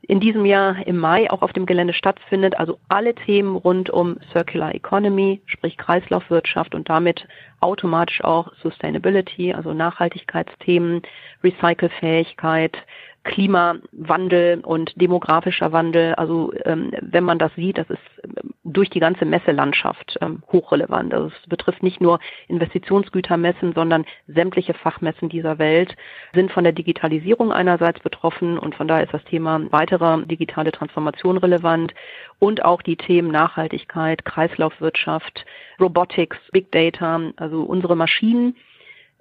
in 0.08 0.20
diesem 0.20 0.46
Jahr 0.46 0.86
im 0.88 0.98
Mai 0.98 1.30
auch 1.30 1.42
auf 1.42 1.54
dem 1.54 1.66
Gelände 1.66 1.94
stattfindet. 1.94 2.58
Also 2.58 2.80
alle 2.90 3.14
Themen 3.14 3.56
rund 3.56 3.90
um 3.90 4.18
Circular 4.32 4.74
Economy, 4.74 5.42
sprich 5.46 5.78
Kreislaufwirtschaft 5.78 6.74
und 6.74 6.90
damit 6.90 7.28
automatisch 7.60 8.24
auch 8.24 8.52
Sustainability, 8.62 9.54
also 9.54 9.74
Nachhaltigkeitsthemen, 9.74 11.04
Recycelfähigkeit, 11.44 12.78
Klimawandel 13.24 14.62
und 14.62 15.00
demografischer 15.00 15.72
Wandel. 15.72 16.16
Also 16.16 16.52
ähm, 16.66 16.92
wenn 17.02 17.24
man 17.24 17.38
das 17.38 17.54
sieht, 17.56 17.78
das 17.78 17.90
ist 17.90 18.00
ähm, 18.24 18.54
durch 18.64 18.90
die 18.90 19.00
ganze 19.00 19.26
Messelandschaft 19.26 20.18
ähm, 20.22 20.42
hochrelevant. 20.52 21.14
Also 21.14 21.28
es 21.28 21.50
betrifft 21.50 21.84
nicht 21.84 22.02
nur 22.02 22.20
Investitionsgütermessen, 22.48 23.74
sondern 23.74 24.06
sämtliche 24.28 24.74
Fachmessen 24.74 25.30
dieser 25.30 25.60
Welt 25.60 25.96
sind 26.34 26.52
von 26.52 26.64
der 26.64 26.74
Digitalisierung 26.74 27.52
einerseits 27.52 28.00
betroffen 28.00 28.58
und 28.58 28.74
von 28.76 28.88
daher 28.88 29.04
ist 29.04 29.14
das 29.14 29.24
Thema 29.26 29.62
weiterer 29.72 30.24
digitale 30.24 30.72
Transformation 30.72 31.38
relevant 31.38 31.94
und 32.40 32.66
auch 32.66 32.82
die 32.82 32.98
Themen 32.98 33.32
Nachhaltigkeit, 33.32 34.26
Kreislaufwirtschaft, 34.26 35.46
Robotics, 35.80 36.38
Big 36.52 36.72
Data, 36.72 37.20
also 37.38 37.64
unsere 37.64 37.96
Maschinen 37.96 38.56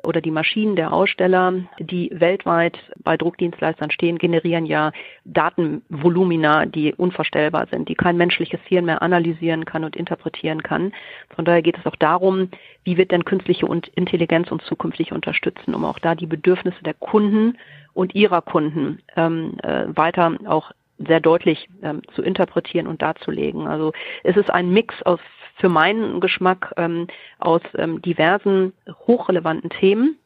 oder 0.05 0.21
die 0.21 0.31
Maschinen 0.31 0.77
der 0.77 0.93
Aussteller, 0.93 1.53
die 1.79 2.11
weltweit 2.13 2.79
bei 3.03 3.17
Druckdienstleistern 3.17 3.91
stehen, 3.91 4.19
generieren 4.19 4.67
ja 4.67 4.93
Datenvolumina, 5.25 6.67
die 6.67 6.95
unvorstellbar 6.95 7.67
sind, 7.71 7.89
die 7.89 7.95
kein 7.95 8.17
menschliches 8.17 8.61
Hirn 8.65 8.85
mehr 8.87 9.03
analysieren 9.03 9.65
kann 9.65 9.85
und 9.85 9.97
interpretieren 9.97 10.63
kann. 10.63 10.93
Von 11.35 11.45
daher 11.45 11.63
geht 11.63 11.79
es 11.79 11.87
auch 11.87 11.97
darum, 11.97 12.51
wie 12.85 12.97
wird 12.97 13.11
denn 13.11 13.25
künstliche 13.25 13.67
Intelligenz 13.95 14.51
uns 14.51 14.65
zukünftig 14.65 15.13
unterstützen, 15.13 15.75
um 15.75 15.85
auch 15.85 15.99
da 15.99 16.15
die 16.15 16.27
Bedürfnisse 16.27 16.83
der 16.83 16.95
Kunden 16.95 17.59
und 17.93 18.15
ihrer 18.15 18.43
Kunden 18.43 19.01
ähm, 19.17 19.59
äh, 19.63 19.85
weiter 19.89 20.37
auch 20.47 20.73
sehr 20.99 21.21
deutlich 21.21 21.69
ähm, 21.83 22.03
zu 22.15 22.23
interpretieren 22.23 22.87
und 22.87 23.03
darzulegen. 23.03 23.67
Also 23.67 23.93
es 24.23 24.37
ist 24.37 24.51
ein 24.51 24.71
Mix 24.71 25.03
aus 25.03 25.21
für 25.61 25.69
meinen 25.69 26.21
Geschmack 26.21 26.73
ähm, 26.77 27.07
aus 27.39 27.63
ähm, 27.77 28.03
diversen 28.03 28.73
hochrelevanten 29.07 29.71
Themen. 29.71 30.19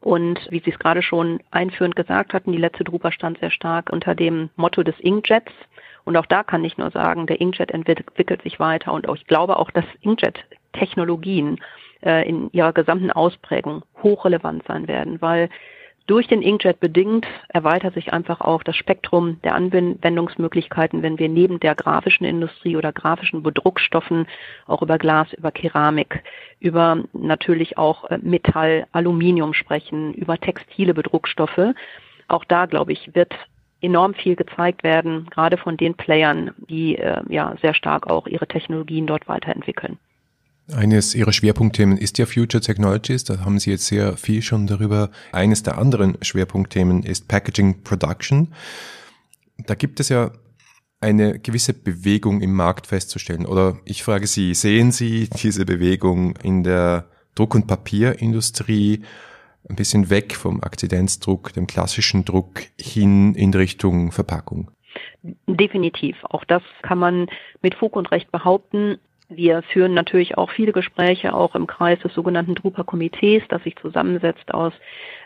Und 0.00 0.46
wie 0.50 0.60
Sie 0.60 0.70
es 0.70 0.78
gerade 0.78 1.02
schon 1.02 1.40
einführend 1.50 1.96
gesagt 1.96 2.34
hatten, 2.34 2.52
die 2.52 2.58
letzte 2.58 2.84
Drupa 2.84 3.10
stand 3.12 3.38
sehr 3.38 3.50
stark 3.50 3.90
unter 3.90 4.14
dem 4.14 4.50
Motto 4.56 4.82
des 4.82 4.98
Inkjets. 5.00 5.52
Und 6.04 6.16
auch 6.16 6.26
da 6.26 6.42
kann 6.42 6.64
ich 6.64 6.76
nur 6.76 6.90
sagen, 6.90 7.26
der 7.26 7.40
Inkjet 7.40 7.70
entwickelt 7.70 8.42
sich 8.42 8.60
weiter 8.60 8.92
und 8.92 9.08
auch, 9.08 9.16
ich 9.16 9.26
glaube 9.26 9.58
auch, 9.58 9.70
dass 9.70 9.86
Inkjet-Technologien 10.02 11.58
äh, 12.04 12.28
in 12.28 12.50
ihrer 12.52 12.74
gesamten 12.74 13.10
Ausprägung 13.10 13.82
hochrelevant 14.02 14.64
sein 14.66 14.86
werden, 14.88 15.22
weil 15.22 15.48
durch 16.06 16.26
den 16.26 16.42
Inkjet 16.42 16.80
bedingt 16.80 17.26
erweitert 17.48 17.94
sich 17.94 18.12
einfach 18.12 18.42
auch 18.42 18.62
das 18.62 18.76
Spektrum 18.76 19.40
der 19.42 19.54
Anwendungsmöglichkeiten, 19.54 21.02
wenn 21.02 21.18
wir 21.18 21.30
neben 21.30 21.60
der 21.60 21.74
grafischen 21.74 22.26
Industrie 22.26 22.76
oder 22.76 22.92
grafischen 22.92 23.42
Bedruckstoffen 23.42 24.26
auch 24.66 24.82
über 24.82 24.98
Glas, 24.98 25.32
über 25.32 25.50
Keramik, 25.50 26.22
über 26.60 27.04
natürlich 27.14 27.78
auch 27.78 28.04
äh, 28.10 28.18
Metall, 28.20 28.86
Aluminium 28.92 29.54
sprechen, 29.54 30.12
über 30.12 30.38
textile 30.38 30.92
Bedruckstoffe. 30.92 31.74
Auch 32.28 32.44
da, 32.44 32.66
glaube 32.66 32.92
ich, 32.92 33.14
wird 33.14 33.34
enorm 33.80 34.12
viel 34.14 34.36
gezeigt 34.36 34.82
werden, 34.82 35.26
gerade 35.30 35.56
von 35.56 35.78
den 35.78 35.94
Playern, 35.94 36.52
die 36.68 36.96
äh, 36.96 37.22
ja 37.28 37.54
sehr 37.62 37.74
stark 37.74 38.10
auch 38.10 38.26
ihre 38.26 38.46
Technologien 38.46 39.06
dort 39.06 39.26
weiterentwickeln. 39.26 39.98
Eines 40.72 41.14
Ihrer 41.14 41.32
Schwerpunktthemen 41.32 41.98
ist 41.98 42.16
ja 42.16 42.24
Future 42.24 42.62
Technologies. 42.62 43.24
Da 43.24 43.40
haben 43.40 43.58
Sie 43.58 43.70
jetzt 43.70 43.86
sehr 43.86 44.16
viel 44.16 44.40
schon 44.40 44.66
darüber. 44.66 45.10
Eines 45.32 45.62
der 45.62 45.76
anderen 45.76 46.16
Schwerpunktthemen 46.22 47.02
ist 47.02 47.28
Packaging 47.28 47.82
Production. 47.82 48.54
Da 49.66 49.74
gibt 49.74 50.00
es 50.00 50.08
ja 50.08 50.30
eine 51.00 51.38
gewisse 51.38 51.74
Bewegung 51.74 52.40
im 52.40 52.54
Markt 52.54 52.86
festzustellen. 52.86 53.44
Oder 53.44 53.78
ich 53.84 54.02
frage 54.02 54.26
Sie, 54.26 54.54
sehen 54.54 54.90
Sie 54.90 55.28
diese 55.28 55.66
Bewegung 55.66 56.34
in 56.42 56.62
der 56.62 57.10
Druck- 57.34 57.54
und 57.54 57.66
Papierindustrie 57.66 59.02
ein 59.68 59.76
bisschen 59.76 60.08
weg 60.08 60.34
vom 60.34 60.62
Akzidenzdruck, 60.62 61.52
dem 61.52 61.66
klassischen 61.66 62.24
Druck 62.24 62.62
hin 62.80 63.34
in 63.34 63.52
Richtung 63.52 64.12
Verpackung? 64.12 64.70
Definitiv. 65.46 66.16
Auch 66.24 66.44
das 66.44 66.62
kann 66.82 66.98
man 66.98 67.28
mit 67.60 67.74
Fug 67.74 67.96
und 67.96 68.10
Recht 68.10 68.30
behaupten. 68.30 68.98
Wir 69.28 69.62
führen 69.62 69.94
natürlich 69.94 70.36
auch 70.36 70.50
viele 70.50 70.72
Gespräche, 70.72 71.34
auch 71.34 71.54
im 71.54 71.66
Kreis 71.66 71.98
des 72.00 72.12
sogenannten 72.12 72.54
Drupa-Komitees, 72.54 73.42
das 73.48 73.62
sich 73.62 73.74
zusammensetzt 73.76 74.52
aus 74.52 74.74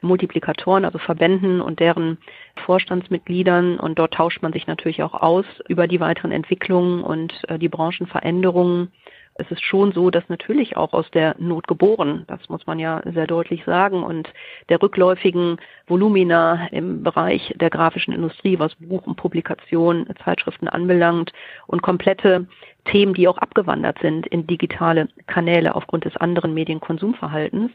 Multiplikatoren, 0.02 0.84
also 0.84 0.98
Verbänden 0.98 1.60
und 1.60 1.80
deren 1.80 2.18
Vorstandsmitgliedern. 2.64 3.78
Und 3.78 3.98
dort 3.98 4.14
tauscht 4.14 4.40
man 4.40 4.52
sich 4.52 4.68
natürlich 4.68 5.02
auch 5.02 5.14
aus 5.14 5.46
über 5.68 5.88
die 5.88 5.98
weiteren 5.98 6.30
Entwicklungen 6.30 7.02
und 7.02 7.32
äh, 7.48 7.58
die 7.58 7.68
Branchenveränderungen 7.68 8.92
es 9.38 9.50
ist 9.52 9.62
schon 9.62 9.92
so, 9.92 10.10
dass 10.10 10.28
natürlich 10.28 10.76
auch 10.76 10.92
aus 10.92 11.08
der 11.12 11.36
Not 11.38 11.68
geboren, 11.68 12.24
das 12.26 12.48
muss 12.48 12.66
man 12.66 12.78
ja 12.78 13.00
sehr 13.04 13.26
deutlich 13.26 13.64
sagen, 13.64 14.02
und 14.02 14.28
der 14.68 14.82
rückläufigen 14.82 15.58
Volumina 15.86 16.66
im 16.72 17.04
Bereich 17.04 17.54
der 17.56 17.70
grafischen 17.70 18.12
Industrie, 18.12 18.58
was 18.58 18.74
Buch 18.74 19.06
und 19.06 19.16
Publikation, 19.16 20.06
Zeitschriften 20.24 20.68
anbelangt 20.68 21.32
und 21.68 21.82
komplette 21.82 22.48
Themen, 22.84 23.14
die 23.14 23.28
auch 23.28 23.38
abgewandert 23.38 23.98
sind 24.00 24.26
in 24.26 24.46
digitale 24.46 25.08
Kanäle 25.26 25.74
aufgrund 25.74 26.04
des 26.04 26.16
anderen 26.16 26.52
Medienkonsumverhaltens, 26.54 27.70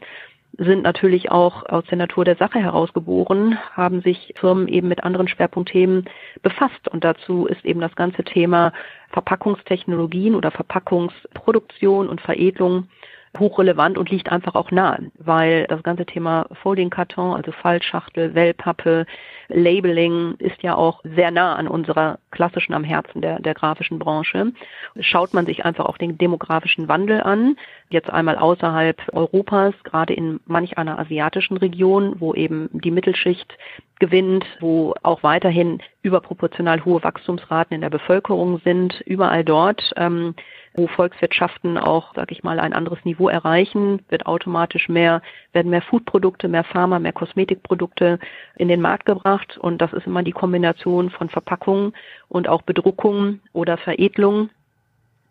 sind 0.58 0.82
natürlich 0.82 1.30
auch 1.30 1.64
aus 1.66 1.84
der 1.86 1.98
Natur 1.98 2.24
der 2.24 2.36
Sache 2.36 2.58
herausgeboren, 2.58 3.58
haben 3.72 4.02
sich 4.02 4.34
Firmen 4.36 4.68
eben 4.68 4.88
mit 4.88 5.02
anderen 5.02 5.28
Schwerpunktthemen 5.28 6.04
befasst. 6.42 6.88
Und 6.88 7.04
dazu 7.04 7.46
ist 7.46 7.64
eben 7.64 7.80
das 7.80 7.94
ganze 7.96 8.24
Thema 8.24 8.72
Verpackungstechnologien 9.10 10.34
oder 10.34 10.50
Verpackungsproduktion 10.50 12.08
und 12.08 12.20
Veredelung 12.20 12.88
hochrelevant 13.38 13.98
und 13.98 14.10
liegt 14.10 14.30
einfach 14.30 14.54
auch 14.54 14.70
nahe, 14.70 15.10
weil 15.18 15.66
das 15.68 15.82
ganze 15.82 16.06
Thema 16.06 16.46
Folding 16.62 16.90
Karton, 16.90 17.34
also 17.34 17.52
Fallschachtel, 17.52 18.34
Wellpappe, 18.34 19.06
Labeling 19.48 20.36
ist 20.38 20.62
ja 20.62 20.74
auch 20.74 21.00
sehr 21.04 21.30
nah 21.30 21.54
an 21.54 21.68
unserer 21.68 22.18
klassischen 22.30 22.74
am 22.74 22.84
Herzen 22.84 23.20
der, 23.20 23.40
der 23.40 23.54
grafischen 23.54 23.98
Branche. 23.98 24.52
Schaut 25.00 25.34
man 25.34 25.46
sich 25.46 25.64
einfach 25.64 25.86
auch 25.86 25.98
den 25.98 26.16
demografischen 26.18 26.88
Wandel 26.88 27.20
an, 27.20 27.56
jetzt 27.90 28.10
einmal 28.10 28.36
außerhalb 28.36 29.00
Europas, 29.12 29.74
gerade 29.84 30.14
in 30.14 30.40
manch 30.46 30.78
einer 30.78 30.98
asiatischen 30.98 31.56
Region, 31.56 32.16
wo 32.18 32.34
eben 32.34 32.68
die 32.72 32.90
Mittelschicht 32.90 33.56
gewinnt, 34.00 34.44
wo 34.60 34.94
auch 35.02 35.22
weiterhin 35.22 35.80
überproportional 36.02 36.84
hohe 36.84 37.02
Wachstumsraten 37.02 37.74
in 37.74 37.80
der 37.80 37.90
Bevölkerung 37.90 38.60
sind, 38.64 39.00
überall 39.06 39.44
dort 39.44 39.92
ähm, 39.96 40.34
wo 40.74 40.88
Volkswirtschaften 40.88 41.78
auch, 41.78 42.12
sag 42.14 42.32
ich 42.32 42.42
mal, 42.42 42.58
ein 42.58 42.72
anderes 42.72 43.04
Niveau 43.04 43.28
erreichen, 43.28 44.00
wird 44.08 44.26
automatisch 44.26 44.88
mehr, 44.88 45.22
werden 45.52 45.70
mehr 45.70 45.82
Foodprodukte, 45.82 46.48
mehr 46.48 46.64
Pharma, 46.64 46.98
mehr 46.98 47.12
Kosmetikprodukte 47.12 48.18
in 48.56 48.68
den 48.68 48.80
Markt 48.80 49.06
gebracht. 49.06 49.56
Und 49.56 49.80
das 49.80 49.92
ist 49.92 50.06
immer 50.06 50.24
die 50.24 50.32
Kombination 50.32 51.10
von 51.10 51.28
Verpackung 51.28 51.92
und 52.28 52.48
auch 52.48 52.62
Bedruckung 52.62 53.40
oder 53.52 53.76
Veredelung 53.76 54.50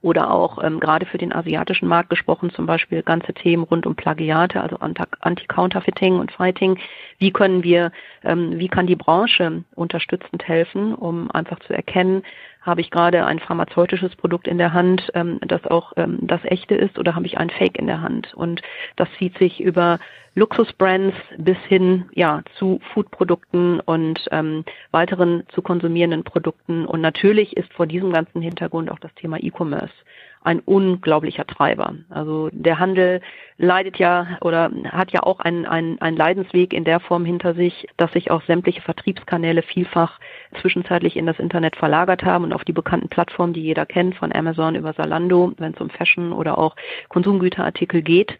oder 0.03 0.31
auch 0.31 0.61
ähm, 0.61 0.81
gerade 0.81 1.05
für 1.05 1.17
den 1.17 1.33
asiatischen 1.33 1.87
Markt 1.87 2.09
gesprochen, 2.09 2.51
zum 2.51 2.65
Beispiel 2.65 3.01
ganze 3.03 3.33
Themen 3.33 3.63
rund 3.63 3.85
um 3.85 3.95
Plagiate, 3.95 4.61
also 4.61 4.77
Anti-Counterfeiting 4.77 6.19
und 6.19 6.31
Fighting. 6.33 6.77
Wie 7.19 7.31
können 7.31 7.63
wir, 7.63 7.91
ähm, 8.23 8.59
wie 8.59 8.67
kann 8.67 8.85
die 8.85 8.97
Branche 8.97 9.63
unterstützend 9.75 10.45
helfen, 10.45 10.93
um 10.93 11.31
einfach 11.31 11.59
zu 11.59 11.73
erkennen, 11.73 12.23
Habe 12.63 12.79
ich 12.79 12.91
gerade 12.91 13.25
ein 13.25 13.39
pharmazeutisches 13.39 14.15
Produkt 14.15 14.47
in 14.47 14.57
der 14.57 14.71
Hand, 14.71 15.11
ähm, 15.15 15.39
das 15.41 15.65
auch 15.65 15.91
ähm, 15.97 16.19
das 16.21 16.39
echte 16.45 16.75
ist, 16.75 16.97
oder 16.97 17.13
habe 17.13 17.25
ich 17.25 17.37
ein 17.37 17.49
Fake 17.49 17.77
in 17.77 17.87
der 17.87 18.01
Hand? 18.01 18.33
Und 18.33 18.61
das 18.95 19.09
zieht 19.17 19.37
sich 19.37 19.59
über 19.59 19.99
Luxusbrands 20.35 21.15
bis 21.37 21.57
hin 21.67 22.05
ja 22.13 22.41
zu 22.57 22.79
Foodprodukten 22.93 23.81
und 23.81 24.25
ähm, 24.31 24.63
weiteren 24.91 25.43
zu 25.49 25.61
konsumierenden 25.61 26.23
Produkten. 26.23 26.85
Und 26.85 27.01
natürlich 27.01 27.55
ist 27.57 27.71
vor 27.73 27.85
diesem 27.85 28.13
ganzen 28.13 28.41
Hintergrund 28.41 28.89
auch 28.89 28.99
das 28.99 29.13
Thema 29.15 29.37
E-Commerce 29.37 29.93
ein 30.43 30.59
unglaublicher 30.59 31.45
Treiber. 31.45 31.95
Also 32.09 32.49
der 32.51 32.79
Handel 32.79 33.21
leidet 33.57 33.97
ja 33.97 34.37
oder 34.41 34.71
hat 34.91 35.11
ja 35.11 35.23
auch 35.23 35.39
einen, 35.39 35.65
einen, 35.65 35.99
einen 36.01 36.17
Leidensweg 36.17 36.73
in 36.73 36.83
der 36.83 36.99
Form 36.99 37.25
hinter 37.25 37.53
sich, 37.53 37.87
dass 37.97 38.11
sich 38.11 38.31
auch 38.31 38.41
sämtliche 38.43 38.81
Vertriebskanäle 38.81 39.61
vielfach 39.61 40.19
zwischenzeitlich 40.61 41.15
in 41.15 41.25
das 41.25 41.39
Internet 41.39 41.75
verlagert 41.75 42.23
haben 42.23 42.43
und 42.43 42.53
auf 42.53 42.63
die 42.63 42.73
bekannten 42.73 43.09
Plattformen, 43.09 43.53
die 43.53 43.63
jeder 43.63 43.85
kennt, 43.85 44.15
von 44.15 44.33
Amazon 44.33 44.75
über 44.75 44.93
Salando, 44.93 45.53
wenn 45.57 45.73
es 45.73 45.81
um 45.81 45.89
Fashion 45.89 46.33
oder 46.33 46.57
auch 46.57 46.75
Konsumgüterartikel 47.09 48.01
geht. 48.01 48.37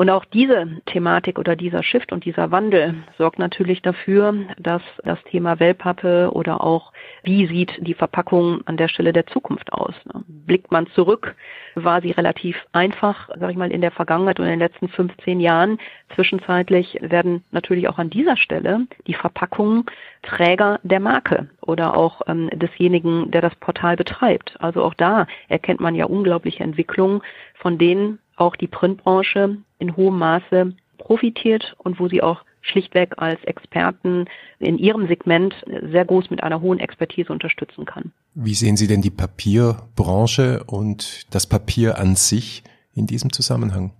Und 0.00 0.08
auch 0.08 0.24
diese 0.24 0.80
Thematik 0.86 1.38
oder 1.38 1.56
dieser 1.56 1.82
Shift 1.82 2.10
und 2.10 2.24
dieser 2.24 2.50
Wandel 2.50 2.94
sorgt 3.18 3.38
natürlich 3.38 3.82
dafür, 3.82 4.34
dass 4.58 4.80
das 5.04 5.22
Thema 5.24 5.60
Wellpappe 5.60 6.30
oder 6.32 6.64
auch 6.64 6.94
wie 7.22 7.46
sieht 7.46 7.72
die 7.86 7.92
Verpackung 7.92 8.62
an 8.64 8.78
der 8.78 8.88
Stelle 8.88 9.12
der 9.12 9.26
Zukunft 9.26 9.74
aus. 9.74 9.92
Ne? 10.06 10.24
Blickt 10.26 10.72
man 10.72 10.86
zurück, 10.94 11.34
war 11.74 12.00
sie 12.00 12.12
relativ 12.12 12.56
einfach, 12.72 13.28
sage 13.28 13.52
ich 13.52 13.58
mal, 13.58 13.70
in 13.70 13.82
der 13.82 13.90
Vergangenheit 13.90 14.40
und 14.40 14.46
in 14.46 14.52
den 14.52 14.60
letzten 14.60 14.88
15 14.88 15.38
Jahren. 15.38 15.78
Zwischenzeitlich 16.14 16.96
werden 17.02 17.44
natürlich 17.50 17.86
auch 17.86 17.98
an 17.98 18.08
dieser 18.08 18.38
Stelle 18.38 18.86
die 19.06 19.12
Verpackungen 19.12 19.84
Träger 20.22 20.80
der 20.82 21.00
Marke 21.00 21.50
oder 21.60 21.94
auch 21.94 22.22
ähm, 22.26 22.48
desjenigen, 22.54 23.30
der 23.32 23.42
das 23.42 23.54
Portal 23.56 23.96
betreibt. 23.96 24.56
Also 24.60 24.82
auch 24.82 24.94
da 24.94 25.26
erkennt 25.48 25.80
man 25.80 25.94
ja 25.94 26.06
unglaubliche 26.06 26.64
Entwicklungen, 26.64 27.20
von 27.54 27.76
denen 27.76 28.18
auch 28.40 28.56
die 28.56 28.66
Printbranche 28.66 29.58
in 29.78 29.96
hohem 29.96 30.18
Maße 30.18 30.72
profitiert 30.98 31.74
und 31.78 31.98
wo 31.98 32.08
sie 32.08 32.22
auch 32.22 32.42
schlichtweg 32.62 33.14
als 33.16 33.42
Experten 33.44 34.26
in 34.58 34.78
ihrem 34.78 35.06
Segment 35.06 35.54
sehr 35.90 36.04
groß 36.04 36.30
mit 36.30 36.42
einer 36.42 36.60
hohen 36.60 36.78
Expertise 36.78 37.32
unterstützen 37.32 37.86
kann. 37.86 38.12
Wie 38.34 38.54
sehen 38.54 38.76
Sie 38.76 38.86
denn 38.86 39.02
die 39.02 39.10
Papierbranche 39.10 40.62
und 40.66 41.34
das 41.34 41.46
Papier 41.46 41.98
an 41.98 42.16
sich 42.16 42.62
in 42.94 43.06
diesem 43.06 43.32
Zusammenhang? 43.32 43.92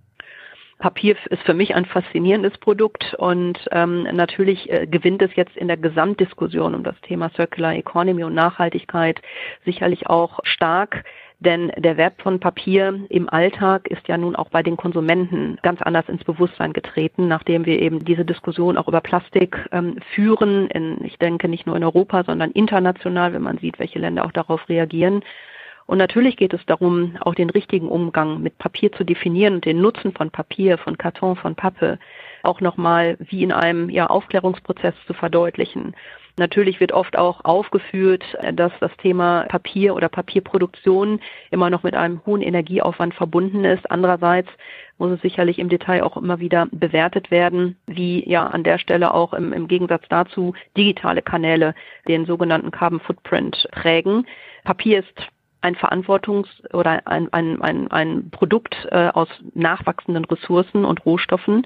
Papier 0.77 1.15
ist 1.29 1.43
für 1.43 1.53
mich 1.53 1.75
ein 1.75 1.85
faszinierendes 1.85 2.57
Produkt 2.57 3.13
und 3.19 3.59
ähm, 3.71 4.03
natürlich 4.13 4.69
äh, 4.71 4.87
gewinnt 4.87 5.21
es 5.21 5.35
jetzt 5.35 5.55
in 5.55 5.67
der 5.67 5.77
Gesamtdiskussion 5.77 6.73
um 6.73 6.83
das 6.83 6.99
Thema 7.01 7.29
Circular 7.35 7.75
Economy 7.75 8.23
und 8.23 8.33
Nachhaltigkeit 8.33 9.21
sicherlich 9.63 10.07
auch 10.07 10.39
stark 10.43 11.03
denn 11.41 11.71
der 11.75 11.97
Wert 11.97 12.21
von 12.21 12.39
Papier 12.39 12.99
im 13.09 13.27
Alltag 13.27 13.87
ist 13.87 14.07
ja 14.07 14.15
nun 14.15 14.35
auch 14.35 14.49
bei 14.49 14.61
den 14.61 14.77
Konsumenten 14.77 15.57
ganz 15.63 15.81
anders 15.81 16.07
ins 16.07 16.23
Bewusstsein 16.23 16.71
getreten, 16.71 17.27
nachdem 17.27 17.65
wir 17.65 17.81
eben 17.81 18.05
diese 18.05 18.25
Diskussion 18.25 18.77
auch 18.77 18.87
über 18.87 19.01
Plastik 19.01 19.57
ähm, 19.71 19.97
führen. 20.13 20.67
In, 20.67 21.03
ich 21.03 21.17
denke 21.17 21.47
nicht 21.47 21.65
nur 21.65 21.75
in 21.75 21.83
Europa, 21.83 22.23
sondern 22.23 22.51
international, 22.51 23.33
wenn 23.33 23.41
man 23.41 23.57
sieht, 23.57 23.79
welche 23.79 23.97
Länder 23.97 24.23
auch 24.23 24.31
darauf 24.31 24.69
reagieren. 24.69 25.23
Und 25.87 25.97
natürlich 25.97 26.37
geht 26.37 26.53
es 26.53 26.63
darum, 26.67 27.17
auch 27.21 27.33
den 27.33 27.49
richtigen 27.49 27.89
Umgang 27.89 28.43
mit 28.43 28.59
Papier 28.59 28.91
zu 28.91 29.03
definieren 29.03 29.55
und 29.55 29.65
den 29.65 29.81
Nutzen 29.81 30.13
von 30.13 30.29
Papier, 30.29 30.77
von 30.77 30.95
Karton, 30.95 31.35
von 31.35 31.55
Pappe 31.55 31.97
auch 32.43 32.61
nochmal 32.61 33.17
wie 33.19 33.41
in 33.41 33.51
einem 33.51 33.89
ja, 33.89 34.07
Aufklärungsprozess 34.07 34.93
zu 35.07 35.13
verdeutlichen. 35.15 35.95
Natürlich 36.37 36.79
wird 36.79 36.91
oft 36.91 37.17
auch 37.17 37.43
aufgeführt, 37.43 38.23
dass 38.53 38.71
das 38.79 38.91
Thema 38.97 39.45
Papier 39.49 39.95
oder 39.95 40.09
Papierproduktion 40.09 41.19
immer 41.49 41.69
noch 41.69 41.83
mit 41.83 41.95
einem 41.95 42.21
hohen 42.25 42.41
Energieaufwand 42.41 43.13
verbunden 43.13 43.65
ist. 43.65 43.89
Andererseits 43.91 44.49
muss 44.97 45.11
es 45.11 45.21
sicherlich 45.21 45.59
im 45.59 45.69
Detail 45.69 46.03
auch 46.03 46.17
immer 46.17 46.39
wieder 46.39 46.67
bewertet 46.71 47.31
werden, 47.31 47.77
wie 47.87 48.27
ja 48.29 48.47
an 48.47 48.63
der 48.63 48.77
Stelle 48.77 49.13
auch 49.13 49.33
im, 49.33 49.51
im 49.51 49.67
Gegensatz 49.67 50.03
dazu 50.09 50.53
digitale 50.77 51.21
Kanäle 51.21 51.75
den 52.07 52.25
sogenannten 52.25 52.71
Carbon 52.71 52.99
Footprint 52.99 53.67
prägen. 53.71 54.25
Papier 54.63 54.99
ist 54.99 55.31
ein 55.61 55.75
Verantwortungs- 55.75 56.73
oder 56.73 57.05
ein, 57.07 57.31
ein, 57.33 57.61
ein, 57.61 57.91
ein 57.91 58.29
Produkt 58.31 58.87
äh, 58.91 59.09
aus 59.09 59.27
nachwachsenden 59.53 60.25
Ressourcen 60.25 60.85
und 60.85 61.05
Rohstoffen 61.05 61.65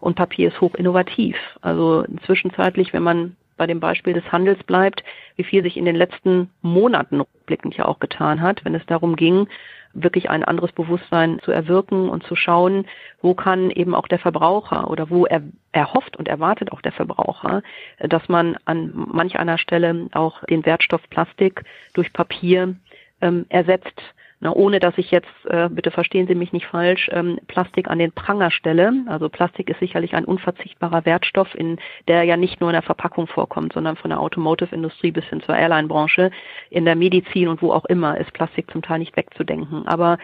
und 0.00 0.16
Papier 0.16 0.48
ist 0.48 0.60
hoch 0.60 0.74
innovativ. 0.74 1.36
Also 1.60 2.04
zwischenzeitlich, 2.24 2.92
wenn 2.92 3.02
man 3.02 3.36
bei 3.56 3.66
dem 3.66 3.80
Beispiel 3.80 4.12
des 4.12 4.30
Handels 4.32 4.62
bleibt, 4.64 5.02
wie 5.36 5.44
viel 5.44 5.62
sich 5.62 5.76
in 5.76 5.84
den 5.84 5.96
letzten 5.96 6.50
Monaten 6.62 7.20
rückblickend 7.20 7.76
ja 7.76 7.86
auch 7.86 7.98
getan 7.98 8.40
hat, 8.40 8.64
wenn 8.64 8.74
es 8.74 8.86
darum 8.86 9.16
ging, 9.16 9.48
wirklich 9.94 10.28
ein 10.28 10.44
anderes 10.44 10.72
Bewusstsein 10.72 11.40
zu 11.40 11.52
erwirken 11.52 12.08
und 12.08 12.22
zu 12.24 12.36
schauen, 12.36 12.86
wo 13.22 13.34
kann 13.34 13.70
eben 13.70 13.94
auch 13.94 14.08
der 14.08 14.18
Verbraucher 14.18 14.90
oder 14.90 15.10
wo 15.10 15.26
er 15.26 15.42
erhofft 15.72 16.16
und 16.16 16.28
erwartet 16.28 16.70
auch 16.72 16.82
der 16.82 16.92
Verbraucher, 16.92 17.62
dass 18.00 18.28
man 18.28 18.56
an 18.66 18.92
manch 18.94 19.38
einer 19.38 19.58
Stelle 19.58 20.08
auch 20.12 20.44
den 20.44 20.66
Wertstoff 20.66 21.08
Plastik 21.08 21.64
durch 21.94 22.12
Papier 22.12 22.76
ähm, 23.22 23.46
ersetzt 23.48 24.02
na, 24.40 24.52
ohne 24.52 24.80
dass 24.80 24.98
ich 24.98 25.10
jetzt, 25.10 25.28
äh, 25.46 25.68
bitte 25.70 25.90
verstehen 25.90 26.26
Sie 26.26 26.34
mich 26.34 26.52
nicht 26.52 26.66
falsch, 26.66 27.08
ähm, 27.12 27.38
Plastik 27.48 27.88
an 27.88 27.98
den 27.98 28.12
Pranger 28.12 28.50
stelle. 28.50 28.92
Also 29.06 29.30
Plastik 29.30 29.70
ist 29.70 29.80
sicherlich 29.80 30.14
ein 30.14 30.26
unverzichtbarer 30.26 31.06
Wertstoff, 31.06 31.54
in 31.54 31.78
der 32.06 32.24
ja 32.24 32.36
nicht 32.36 32.60
nur 32.60 32.68
in 32.68 32.74
der 32.74 32.82
Verpackung 32.82 33.26
vorkommt, 33.28 33.72
sondern 33.72 33.96
von 33.96 34.10
der 34.10 34.20
Automotive-Industrie 34.20 35.10
bis 35.10 35.24
hin 35.26 35.40
zur 35.40 35.56
Airline-Branche, 35.56 36.30
in 36.68 36.84
der 36.84 36.96
Medizin 36.96 37.48
und 37.48 37.62
wo 37.62 37.72
auch 37.72 37.86
immer 37.86 38.18
ist 38.18 38.32
Plastik 38.34 38.70
zum 38.70 38.82
Teil 38.82 38.98
nicht 38.98 39.16
wegzudenken. 39.16 39.86
Aber 39.86 40.18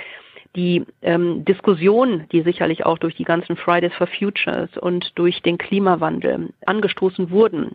die 0.54 0.84
ähm, 1.00 1.44
Diskussion, 1.46 2.26
die 2.32 2.42
sicherlich 2.42 2.84
auch 2.84 2.98
durch 2.98 3.14
die 3.14 3.24
ganzen 3.24 3.56
Fridays 3.56 3.94
for 3.94 4.06
Futures 4.06 4.76
und 4.76 5.18
durch 5.18 5.40
den 5.40 5.56
Klimawandel 5.56 6.50
angestoßen 6.66 7.30
wurden, 7.30 7.70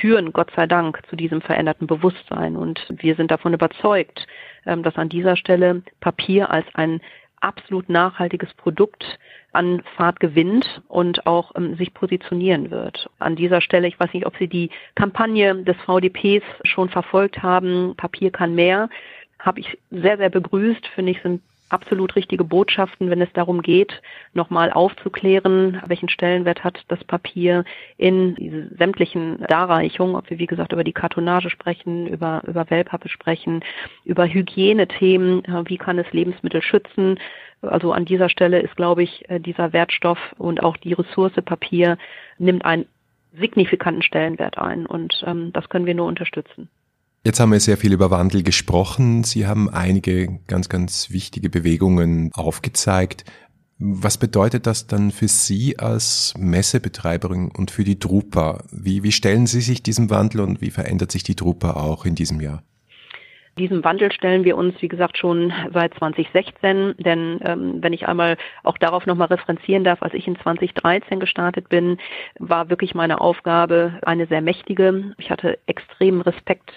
führen 0.00 0.32
Gott 0.32 0.50
sei 0.56 0.66
Dank 0.66 1.00
zu 1.10 1.16
diesem 1.16 1.42
veränderten 1.42 1.86
Bewusstsein. 1.86 2.56
Und 2.56 2.86
wir 2.88 3.14
sind 3.16 3.30
davon 3.30 3.52
überzeugt, 3.52 4.26
dass 4.64 4.96
an 4.96 5.08
dieser 5.08 5.36
Stelle 5.36 5.82
Papier 6.00 6.50
als 6.50 6.66
ein 6.74 7.00
absolut 7.40 7.88
nachhaltiges 7.88 8.52
Produkt 8.54 9.18
an 9.52 9.82
Fahrt 9.96 10.18
gewinnt 10.18 10.82
und 10.88 11.26
auch 11.26 11.52
ähm, 11.56 11.76
sich 11.76 11.92
positionieren 11.92 12.70
wird. 12.70 13.08
An 13.18 13.36
dieser 13.36 13.60
Stelle, 13.60 13.86
ich 13.86 14.00
weiß 14.00 14.12
nicht, 14.14 14.26
ob 14.26 14.36
Sie 14.38 14.48
die 14.48 14.70
Kampagne 14.94 15.62
des 15.62 15.76
VDPs 15.84 16.44
schon 16.64 16.88
verfolgt 16.88 17.42
haben, 17.42 17.94
Papier 17.96 18.30
kann 18.30 18.54
mehr, 18.54 18.88
habe 19.38 19.60
ich 19.60 19.78
sehr, 19.90 20.16
sehr 20.16 20.30
begrüßt. 20.30 20.86
Finde 20.94 21.12
ich, 21.12 21.20
sind 21.22 21.42
absolut 21.68 22.14
richtige 22.16 22.44
Botschaften, 22.44 23.10
wenn 23.10 23.20
es 23.20 23.32
darum 23.32 23.62
geht, 23.62 24.00
nochmal 24.32 24.70
aufzuklären, 24.70 25.80
welchen 25.86 26.08
Stellenwert 26.08 26.62
hat 26.62 26.84
das 26.88 27.02
Papier 27.04 27.64
in 27.96 28.70
sämtlichen 28.78 29.44
Darreichungen, 29.48 30.14
ob 30.14 30.28
wir 30.30 30.38
wie 30.38 30.46
gesagt 30.46 30.72
über 30.72 30.84
die 30.84 30.92
Kartonage 30.92 31.50
sprechen, 31.50 32.06
über, 32.06 32.42
über 32.46 32.68
Wellpappe 32.70 33.08
sprechen, 33.08 33.64
über 34.04 34.26
Hygienethemen, 34.26 35.42
wie 35.66 35.78
kann 35.78 35.98
es 35.98 36.12
Lebensmittel 36.12 36.62
schützen. 36.62 37.18
Also 37.62 37.92
an 37.92 38.04
dieser 38.04 38.28
Stelle 38.28 38.60
ist, 38.60 38.76
glaube 38.76 39.02
ich, 39.02 39.28
äh, 39.30 39.40
dieser 39.40 39.72
Wertstoff 39.72 40.18
und 40.36 40.62
auch 40.62 40.76
die 40.76 40.92
Ressource 40.92 41.32
Papier 41.44 41.96
nimmt 42.38 42.64
einen 42.64 42.86
signifikanten 43.32 44.02
Stellenwert 44.02 44.58
ein 44.58 44.86
und 44.86 45.24
ähm, 45.26 45.52
das 45.52 45.68
können 45.68 45.86
wir 45.86 45.94
nur 45.94 46.06
unterstützen. 46.06 46.68
Jetzt 47.26 47.40
haben 47.40 47.52
wir 47.52 47.60
sehr 47.60 47.78
viel 47.78 47.94
über 47.94 48.10
Wandel 48.10 48.42
gesprochen. 48.42 49.24
Sie 49.24 49.46
haben 49.46 49.70
einige 49.70 50.40
ganz, 50.46 50.68
ganz 50.68 51.08
wichtige 51.08 51.48
Bewegungen 51.48 52.30
aufgezeigt. 52.34 53.24
Was 53.78 54.18
bedeutet 54.18 54.66
das 54.66 54.86
dann 54.86 55.10
für 55.10 55.26
Sie 55.26 55.78
als 55.78 56.34
Messebetreiberin 56.36 57.48
und 57.48 57.70
für 57.70 57.84
die 57.84 57.98
Drupa? 57.98 58.62
Wie, 58.70 59.02
wie 59.02 59.12
stellen 59.12 59.46
Sie 59.46 59.62
sich 59.62 59.82
diesem 59.82 60.10
Wandel 60.10 60.42
und 60.42 60.60
wie 60.60 60.70
verändert 60.70 61.12
sich 61.12 61.22
die 61.22 61.34
Drupa 61.34 61.72
auch 61.72 62.04
in 62.04 62.14
diesem 62.14 62.42
Jahr? 62.42 62.62
Diesem 63.56 63.84
Wandel 63.84 64.10
stellen 64.10 64.44
wir 64.44 64.56
uns, 64.56 64.74
wie 64.82 64.88
gesagt, 64.88 65.16
schon 65.16 65.52
seit 65.72 65.94
2016. 65.94 66.94
Denn 66.98 67.38
ähm, 67.44 67.76
wenn 67.80 67.92
ich 67.92 68.08
einmal 68.08 68.36
auch 68.64 68.76
darauf 68.78 69.06
nochmal 69.06 69.28
referenzieren 69.28 69.84
darf, 69.84 70.02
als 70.02 70.14
ich 70.14 70.26
in 70.26 70.36
2013 70.38 71.20
gestartet 71.20 71.68
bin, 71.68 71.98
war 72.38 72.68
wirklich 72.68 72.94
meine 72.94 73.20
Aufgabe 73.20 73.98
eine 74.02 74.26
sehr 74.26 74.40
mächtige. 74.40 75.14
Ich 75.18 75.30
hatte 75.30 75.58
extremen 75.66 76.20
Respekt, 76.20 76.72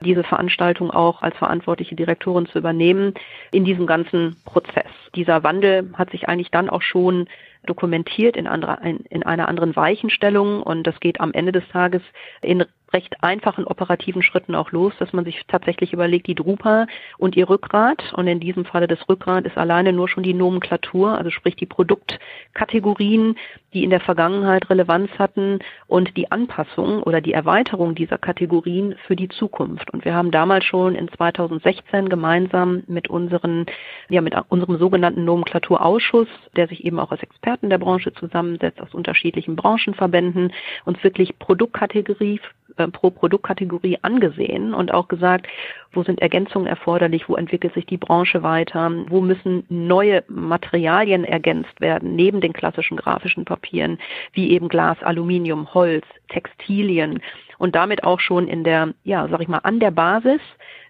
diese 0.00 0.22
Veranstaltung 0.22 0.90
auch 0.90 1.22
als 1.22 1.36
verantwortliche 1.36 1.96
Direktorin 1.96 2.46
zu 2.46 2.58
übernehmen 2.58 3.14
in 3.50 3.64
diesem 3.64 3.86
ganzen 3.86 4.36
Prozess. 4.44 4.90
Dieser 5.16 5.42
Wandel 5.42 5.90
hat 5.94 6.10
sich 6.10 6.28
eigentlich 6.28 6.50
dann 6.50 6.70
auch 6.70 6.82
schon 6.82 7.26
dokumentiert 7.66 8.36
in, 8.36 8.46
anderer, 8.46 8.80
in 8.82 9.22
einer 9.22 9.48
anderen 9.48 9.76
Weichenstellung 9.76 10.62
und 10.62 10.86
das 10.86 10.98
geht 11.00 11.20
am 11.20 11.32
Ende 11.32 11.52
des 11.52 11.66
Tages 11.68 12.02
in 12.42 12.64
recht 12.92 13.22
einfachen 13.22 13.66
operativen 13.66 14.22
Schritten 14.22 14.54
auch 14.54 14.72
los, 14.72 14.92
dass 14.98 15.12
man 15.12 15.24
sich 15.24 15.42
tatsächlich 15.46 15.92
überlegt, 15.92 16.26
die 16.26 16.34
Drupa 16.34 16.86
und 17.18 17.36
ihr 17.36 17.48
Rückgrat, 17.48 18.12
und 18.14 18.26
in 18.26 18.40
diesem 18.40 18.64
Falle 18.64 18.88
das 18.88 19.08
Rückgrat 19.08 19.46
ist 19.46 19.56
alleine 19.56 19.92
nur 19.92 20.08
schon 20.08 20.22
die 20.22 20.34
Nomenklatur, 20.34 21.16
also 21.16 21.30
sprich 21.30 21.56
die 21.56 21.66
Produktkategorien, 21.66 23.36
die 23.72 23.84
in 23.84 23.90
der 23.90 24.00
Vergangenheit 24.00 24.68
Relevanz 24.68 25.10
hatten 25.18 25.60
und 25.86 26.16
die 26.16 26.32
Anpassung 26.32 27.02
oder 27.02 27.20
die 27.20 27.32
Erweiterung 27.32 27.94
dieser 27.94 28.18
Kategorien 28.18 28.96
für 29.06 29.14
die 29.14 29.28
Zukunft. 29.28 29.90
Und 29.92 30.04
wir 30.04 30.14
haben 30.14 30.30
damals 30.30 30.64
schon 30.64 30.94
in 30.94 31.08
2016 31.08 32.08
gemeinsam 32.08 32.82
mit 32.88 33.08
unseren, 33.08 33.66
ja, 34.08 34.20
mit 34.20 34.34
unserem 34.48 34.78
sogenannten 34.78 35.24
Nomenklaturausschuss, 35.24 36.28
der 36.56 36.66
sich 36.66 36.84
eben 36.84 36.98
auch 36.98 37.12
aus 37.12 37.22
Experten 37.50 37.70
der 37.70 37.78
Branche 37.78 38.12
zusammensetzt, 38.12 38.80
aus 38.80 38.94
unterschiedlichen 38.94 39.56
Branchenverbänden, 39.56 40.52
uns 40.84 41.02
wirklich 41.02 41.36
Produktkategorie 41.40 42.40
äh, 42.76 42.86
pro 42.86 43.10
Produktkategorie 43.10 43.98
angesehen 44.02 44.72
und 44.72 44.94
auch 44.94 45.08
gesagt, 45.08 45.48
wo 45.92 46.04
sind 46.04 46.22
Ergänzungen 46.22 46.68
erforderlich, 46.68 47.28
wo 47.28 47.34
entwickelt 47.34 47.74
sich 47.74 47.86
die 47.86 47.96
Branche 47.96 48.44
weiter, 48.44 48.92
wo 49.08 49.20
müssen 49.20 49.64
neue 49.68 50.22
Materialien 50.28 51.24
ergänzt 51.24 51.80
werden, 51.80 52.14
neben 52.14 52.40
den 52.40 52.52
klassischen 52.52 52.96
grafischen 52.96 53.44
Papieren, 53.44 53.98
wie 54.32 54.52
eben 54.52 54.68
Glas, 54.68 55.02
Aluminium, 55.02 55.74
Holz, 55.74 56.06
Textilien 56.28 57.20
und 57.58 57.74
damit 57.74 58.04
auch 58.04 58.20
schon 58.20 58.46
in 58.46 58.62
der, 58.62 58.94
ja, 59.02 59.26
sag 59.28 59.40
ich 59.40 59.48
mal, 59.48 59.58
an 59.58 59.80
der 59.80 59.90
Basis 59.90 60.40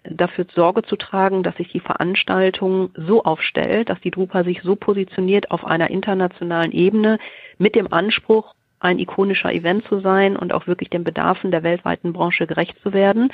dafür 0.03 0.45
Sorge 0.53 0.83
zu 0.83 0.95
tragen, 0.95 1.43
dass 1.43 1.55
sich 1.57 1.71
die 1.71 1.79
Veranstaltung 1.79 2.89
so 2.95 3.23
aufstellt, 3.23 3.89
dass 3.89 4.01
die 4.01 4.11
Drupa 4.11 4.43
sich 4.43 4.61
so 4.63 4.75
positioniert 4.75 5.51
auf 5.51 5.65
einer 5.65 5.89
internationalen 5.89 6.71
Ebene 6.71 7.19
mit 7.57 7.75
dem 7.75 7.91
Anspruch, 7.91 8.53
ein 8.79 8.97
ikonischer 8.97 9.53
Event 9.53 9.85
zu 9.85 9.99
sein 9.99 10.35
und 10.35 10.51
auch 10.53 10.65
wirklich 10.65 10.89
den 10.89 11.03
Bedarfen 11.03 11.51
der 11.51 11.61
weltweiten 11.61 12.13
Branche 12.13 12.47
gerecht 12.47 12.75
zu 12.81 12.93
werden. 12.93 13.31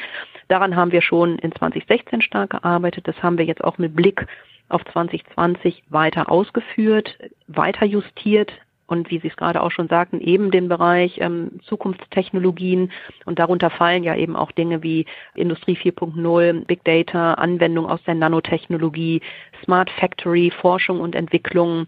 Daran 0.50 0.76
haben 0.76 0.92
wir 0.92 1.02
schon 1.02 1.40
in 1.40 1.54
2016 1.54 2.22
stark 2.22 2.50
gearbeitet. 2.50 3.08
Das 3.08 3.24
haben 3.24 3.38
wir 3.38 3.46
jetzt 3.46 3.64
auch 3.64 3.78
mit 3.78 3.96
Blick 3.96 4.28
auf 4.68 4.84
2020 4.92 5.84
weiter 5.90 6.30
ausgeführt, 6.30 7.18
weiter 7.48 7.86
justiert, 7.86 8.52
und 8.88 9.12
wie 9.12 9.20
Sie 9.20 9.28
es 9.28 9.36
gerade 9.36 9.62
auch 9.62 9.72
schon 9.72 9.90
sagten, 9.90 10.20
eben 10.22 10.50
den 10.50 10.70
Bereich 10.70 11.20
ähm, 11.20 11.60
Zukunftstechnologien. 11.64 12.92
Und 13.26 13.38
darunter 13.38 13.70
fallen 13.70 14.04
ja 14.04 14.16
eben 14.16 14.36
auch 14.36 14.52
Dinge 14.52 14.82
wie 14.82 15.06
Industrie 15.36 15.78
4.0, 15.78 16.66
Big 16.66 16.84
Data, 16.86 17.34
Anwendung 17.34 17.86
aus 17.86 18.02
der 18.04 18.16
Nanotechnologie, 18.16 19.22
Smart 19.64 19.90
Factory, 19.92 20.52
Forschung 20.62 21.02
und 21.02 21.16
Entwicklung, 21.16 21.88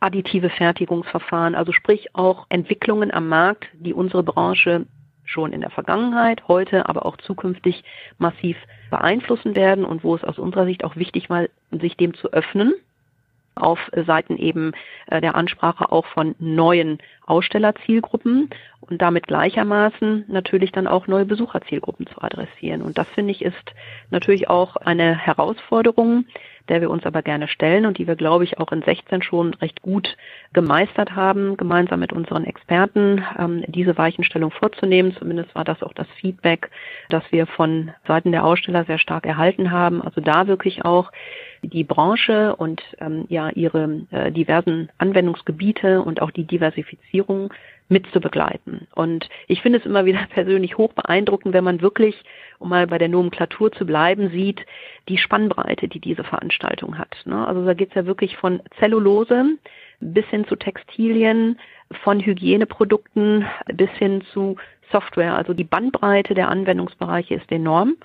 additive 0.00 0.48
Fertigungsverfahren, 0.48 1.54
also 1.54 1.72
sprich 1.72 2.14
auch 2.14 2.46
Entwicklungen 2.48 3.12
am 3.12 3.28
Markt, 3.28 3.66
die 3.74 3.92
unsere 3.92 4.22
Branche 4.22 4.86
schon 5.24 5.52
in 5.52 5.60
der 5.60 5.70
Vergangenheit, 5.70 6.48
heute, 6.48 6.88
aber 6.88 7.04
auch 7.04 7.18
zukünftig 7.18 7.84
massiv 8.16 8.56
beeinflussen 8.90 9.54
werden 9.54 9.84
und 9.84 10.02
wo 10.02 10.14
es 10.14 10.24
aus 10.24 10.38
unserer 10.38 10.64
Sicht 10.64 10.84
auch 10.84 10.96
wichtig 10.96 11.28
war, 11.28 11.46
sich 11.70 11.96
dem 11.98 12.14
zu 12.14 12.32
öffnen 12.32 12.72
auf 13.58 13.78
Seiten 14.06 14.36
eben 14.36 14.72
äh, 15.06 15.20
der 15.20 15.34
Ansprache 15.34 15.92
auch 15.92 16.06
von 16.06 16.34
neuen 16.38 16.98
Ausstellerzielgruppen 17.26 18.50
und 18.80 19.02
damit 19.02 19.26
gleichermaßen 19.26 20.24
natürlich 20.28 20.72
dann 20.72 20.86
auch 20.86 21.06
neue 21.06 21.26
Besucherzielgruppen 21.26 22.06
zu 22.06 22.22
adressieren. 22.22 22.82
Und 22.82 22.98
das 22.98 23.08
finde 23.08 23.32
ich 23.32 23.42
ist 23.42 23.74
natürlich 24.10 24.48
auch 24.48 24.76
eine 24.76 25.14
Herausforderung, 25.16 26.24
der 26.68 26.80
wir 26.80 26.90
uns 26.90 27.04
aber 27.04 27.22
gerne 27.22 27.48
stellen 27.48 27.86
und 27.86 27.98
die 27.98 28.06
wir, 28.06 28.16
glaube 28.16 28.44
ich, 28.44 28.58
auch 28.58 28.72
in 28.72 28.82
16 28.82 29.22
schon 29.22 29.54
recht 29.54 29.82
gut 29.82 30.16
gemeistert 30.52 31.14
haben, 31.14 31.56
gemeinsam 31.56 32.00
mit 32.00 32.12
unseren 32.12 32.44
Experten, 32.44 33.24
ähm, 33.38 33.64
diese 33.66 33.96
Weichenstellung 33.98 34.50
vorzunehmen. 34.50 35.14
Zumindest 35.18 35.54
war 35.54 35.64
das 35.64 35.82
auch 35.82 35.92
das 35.92 36.08
Feedback, 36.20 36.70
das 37.08 37.22
wir 37.30 37.46
von 37.46 37.90
Seiten 38.06 38.32
der 38.32 38.44
Aussteller 38.44 38.84
sehr 38.84 38.98
stark 38.98 39.26
erhalten 39.26 39.70
haben. 39.70 40.02
Also 40.02 40.20
da 40.20 40.46
wirklich 40.46 40.84
auch 40.84 41.10
die 41.62 41.84
Branche 41.84 42.54
und 42.56 42.82
ähm, 43.00 43.24
ja 43.28 43.50
ihre 43.50 44.02
äh, 44.10 44.30
diversen 44.30 44.90
Anwendungsgebiete 44.98 46.02
und 46.02 46.22
auch 46.22 46.30
die 46.30 46.44
Diversifizierung 46.44 47.52
mit 47.88 48.06
zu 48.12 48.20
begleiten. 48.20 48.86
Und 48.94 49.28
ich 49.46 49.62
finde 49.62 49.78
es 49.78 49.86
immer 49.86 50.04
wieder 50.04 50.26
persönlich 50.30 50.76
hoch 50.76 50.92
beeindruckend, 50.92 51.54
wenn 51.54 51.64
man 51.64 51.80
wirklich, 51.80 52.22
um 52.58 52.68
mal 52.68 52.86
bei 52.86 52.98
der 52.98 53.08
Nomenklatur 53.08 53.72
zu 53.72 53.86
bleiben, 53.86 54.30
sieht 54.30 54.64
die 55.08 55.18
Spannbreite, 55.18 55.88
die 55.88 56.00
diese 56.00 56.24
Veranstaltung 56.24 56.98
hat. 56.98 57.16
Ne? 57.24 57.46
Also 57.46 57.64
da 57.64 57.74
geht's 57.74 57.94
ja 57.94 58.06
wirklich 58.06 58.36
von 58.36 58.60
Zellulose 58.78 59.44
bis 60.00 60.26
hin 60.26 60.46
zu 60.46 60.56
Textilien, 60.56 61.58
von 62.04 62.20
Hygieneprodukten 62.20 63.46
bis 63.72 63.90
hin 63.92 64.22
zu 64.32 64.56
Software. 64.92 65.34
Also 65.34 65.54
die 65.54 65.64
Bandbreite 65.64 66.34
der 66.34 66.48
Anwendungsbereiche 66.48 67.34
ist 67.34 67.50
enorm. 67.50 67.96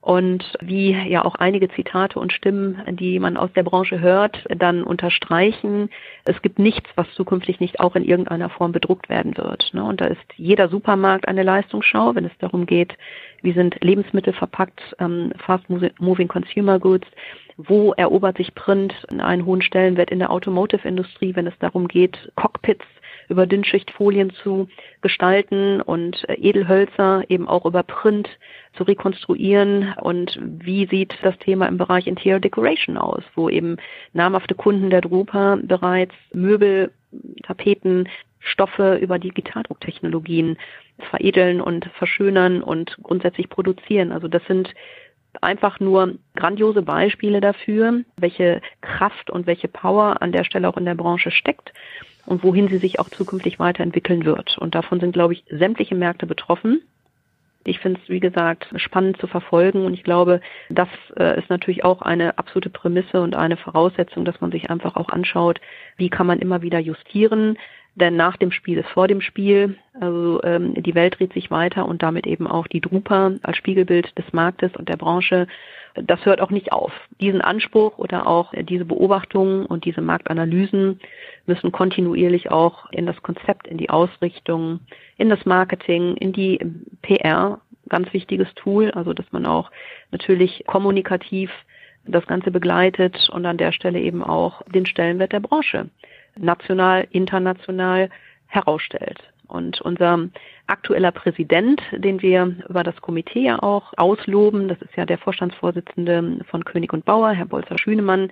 Und 0.00 0.54
wie 0.62 0.92
ja 0.92 1.26
auch 1.26 1.34
einige 1.34 1.68
Zitate 1.68 2.18
und 2.18 2.32
Stimmen, 2.32 2.82
die 2.96 3.18
man 3.18 3.36
aus 3.36 3.52
der 3.52 3.64
Branche 3.64 4.00
hört, 4.00 4.46
dann 4.48 4.82
unterstreichen, 4.82 5.90
es 6.24 6.40
gibt 6.40 6.58
nichts, 6.58 6.88
was 6.94 7.06
zukünftig 7.14 7.60
nicht 7.60 7.80
auch 7.80 7.94
in 7.96 8.04
irgendeiner 8.04 8.48
Form 8.48 8.72
bedruckt 8.72 9.10
werden 9.10 9.36
wird. 9.36 9.74
Ne? 9.74 9.84
Und 9.84 10.00
da 10.00 10.06
ist 10.06 10.20
jeder 10.36 10.70
Supermarkt 10.70 11.28
eine 11.28 11.42
Leistungsschau, 11.42 12.14
wenn 12.14 12.24
es 12.24 12.32
darum 12.38 12.64
geht, 12.64 12.96
wie 13.42 13.52
sind 13.52 13.76
Lebensmittel 13.82 14.32
verpackt, 14.32 14.80
ähm, 15.00 15.32
Fast 15.36 15.64
Moving 15.68 16.28
Consumer 16.28 16.78
Goods, 16.78 17.06
wo 17.58 17.92
erobert 17.92 18.38
sich 18.38 18.54
Print 18.54 18.94
einen 19.10 19.44
hohen 19.44 19.60
Stellenwert 19.60 20.10
in 20.10 20.18
der 20.18 20.30
Automotive-Industrie, 20.30 21.36
wenn 21.36 21.46
es 21.46 21.58
darum 21.58 21.88
geht, 21.88 22.32
Cockpits 22.36 22.86
über 23.30 23.46
Dünnschichtfolien 23.46 24.30
zu 24.42 24.68
gestalten 25.00 25.80
und 25.80 26.28
äh, 26.28 26.34
Edelhölzer 26.34 27.24
eben 27.28 27.48
auch 27.48 27.64
über 27.64 27.82
Print 27.82 28.28
zu 28.74 28.84
rekonstruieren 28.84 29.94
und 30.00 30.38
wie 30.42 30.86
sieht 30.86 31.14
das 31.22 31.38
Thema 31.38 31.66
im 31.66 31.78
Bereich 31.78 32.06
Interior 32.06 32.40
Decoration 32.40 32.98
aus, 32.98 33.22
wo 33.34 33.48
eben 33.48 33.76
namhafte 34.12 34.54
Kunden 34.54 34.90
der 34.90 35.00
Drupa 35.00 35.58
bereits 35.62 36.14
Möbel, 36.32 36.92
Tapeten, 37.42 38.08
Stoffe 38.40 38.96
über 38.96 39.18
Digitaldrucktechnologien 39.18 40.56
veredeln 41.10 41.60
und 41.60 41.86
verschönern 41.98 42.62
und 42.62 42.96
grundsätzlich 43.02 43.48
produzieren. 43.48 44.12
Also 44.12 44.28
das 44.28 44.42
sind 44.46 44.74
einfach 45.40 45.80
nur 45.80 46.14
grandiose 46.36 46.82
Beispiele 46.82 47.40
dafür, 47.40 48.02
welche 48.16 48.60
Kraft 48.80 49.30
und 49.30 49.46
welche 49.46 49.68
Power 49.68 50.22
an 50.22 50.32
der 50.32 50.44
Stelle 50.44 50.68
auch 50.68 50.76
in 50.76 50.84
der 50.84 50.94
Branche 50.94 51.30
steckt 51.30 51.72
und 52.26 52.44
wohin 52.44 52.68
sie 52.68 52.78
sich 52.78 52.98
auch 52.98 53.08
zukünftig 53.08 53.58
weiterentwickeln 53.58 54.24
wird. 54.24 54.58
Und 54.58 54.74
davon 54.74 55.00
sind, 55.00 55.12
glaube 55.12 55.34
ich, 55.34 55.44
sämtliche 55.50 55.94
Märkte 55.94 56.26
betroffen. 56.26 56.82
Ich 57.64 57.78
finde 57.78 58.00
es, 58.02 58.08
wie 58.08 58.20
gesagt, 58.20 58.68
spannend 58.76 59.18
zu 59.18 59.26
verfolgen 59.26 59.84
und 59.84 59.92
ich 59.92 60.02
glaube, 60.02 60.40
das 60.70 60.88
äh, 61.18 61.38
ist 61.38 61.50
natürlich 61.50 61.84
auch 61.84 62.00
eine 62.00 62.38
absolute 62.38 62.70
Prämisse 62.70 63.20
und 63.20 63.36
eine 63.36 63.58
Voraussetzung, 63.58 64.24
dass 64.24 64.40
man 64.40 64.50
sich 64.50 64.70
einfach 64.70 64.96
auch 64.96 65.10
anschaut, 65.10 65.60
wie 65.98 66.08
kann 66.08 66.26
man 66.26 66.38
immer 66.38 66.62
wieder 66.62 66.78
justieren, 66.78 67.58
denn 67.94 68.16
nach 68.16 68.36
dem 68.36 68.52
Spiel 68.52 68.78
ist 68.78 68.88
vor 68.88 69.08
dem 69.08 69.20
Spiel. 69.20 69.76
Also 70.00 70.40
ähm, 70.42 70.74
die 70.82 70.94
Welt 70.94 71.18
dreht 71.18 71.32
sich 71.32 71.50
weiter 71.50 71.86
und 71.86 72.02
damit 72.02 72.26
eben 72.26 72.46
auch 72.46 72.66
die 72.66 72.80
Drupa 72.80 73.32
als 73.42 73.56
Spiegelbild 73.56 74.16
des 74.18 74.32
Marktes 74.32 74.74
und 74.76 74.88
der 74.88 74.96
Branche. 74.96 75.46
Das 75.94 76.24
hört 76.24 76.40
auch 76.40 76.50
nicht 76.50 76.72
auf. 76.72 76.92
Diesen 77.20 77.40
Anspruch 77.40 77.98
oder 77.98 78.26
auch 78.26 78.52
diese 78.56 78.84
Beobachtungen 78.84 79.66
und 79.66 79.84
diese 79.84 80.00
Marktanalysen 80.00 81.00
müssen 81.46 81.72
kontinuierlich 81.72 82.50
auch 82.50 82.90
in 82.92 83.06
das 83.06 83.20
Konzept, 83.22 83.66
in 83.66 83.76
die 83.76 83.90
Ausrichtung, 83.90 84.80
in 85.16 85.28
das 85.28 85.44
Marketing, 85.44 86.16
in 86.16 86.32
die 86.32 86.60
PR, 87.02 87.60
ganz 87.88 88.12
wichtiges 88.12 88.48
Tool, 88.54 88.92
also 88.92 89.12
dass 89.14 89.26
man 89.32 89.46
auch 89.46 89.72
natürlich 90.12 90.62
kommunikativ 90.66 91.50
das 92.06 92.26
Ganze 92.26 92.52
begleitet 92.52 93.28
und 93.30 93.44
an 93.44 93.56
der 93.56 93.72
Stelle 93.72 94.00
eben 94.00 94.22
auch 94.22 94.62
den 94.72 94.86
Stellenwert 94.86 95.32
der 95.32 95.40
Branche 95.40 95.90
national, 96.42 97.06
international 97.10 98.10
herausstellt. 98.46 99.18
Und 99.46 99.80
unser 99.80 100.28
aktueller 100.68 101.10
Präsident, 101.10 101.82
den 101.92 102.22
wir 102.22 102.54
über 102.68 102.84
das 102.84 103.00
Komitee 103.00 103.46
ja 103.46 103.62
auch 103.62 103.92
ausloben, 103.96 104.68
das 104.68 104.80
ist 104.80 104.96
ja 104.96 105.04
der 105.04 105.18
Vorstandsvorsitzende 105.18 106.44
von 106.48 106.64
König 106.64 106.92
und 106.92 107.04
Bauer, 107.04 107.32
Herr 107.32 107.46
Bolzer-Schünemann, 107.46 108.30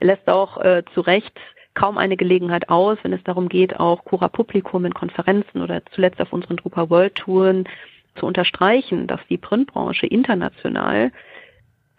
lässt 0.00 0.28
auch 0.28 0.58
äh, 0.58 0.84
zu 0.94 1.00
Recht 1.00 1.38
kaum 1.74 1.98
eine 1.98 2.16
Gelegenheit 2.16 2.68
aus, 2.68 2.98
wenn 3.02 3.12
es 3.12 3.22
darum 3.24 3.48
geht, 3.48 3.78
auch 3.78 4.04
Cura 4.04 4.28
Publikum 4.28 4.84
in 4.84 4.94
Konferenzen 4.94 5.62
oder 5.62 5.82
zuletzt 5.92 6.20
auf 6.20 6.32
unseren 6.32 6.56
Drupa 6.56 6.88
World 6.90 7.16
Touren 7.16 7.68
zu 8.16 8.26
unterstreichen, 8.26 9.06
dass 9.06 9.20
die 9.28 9.38
Printbranche 9.38 10.06
international 10.06 11.12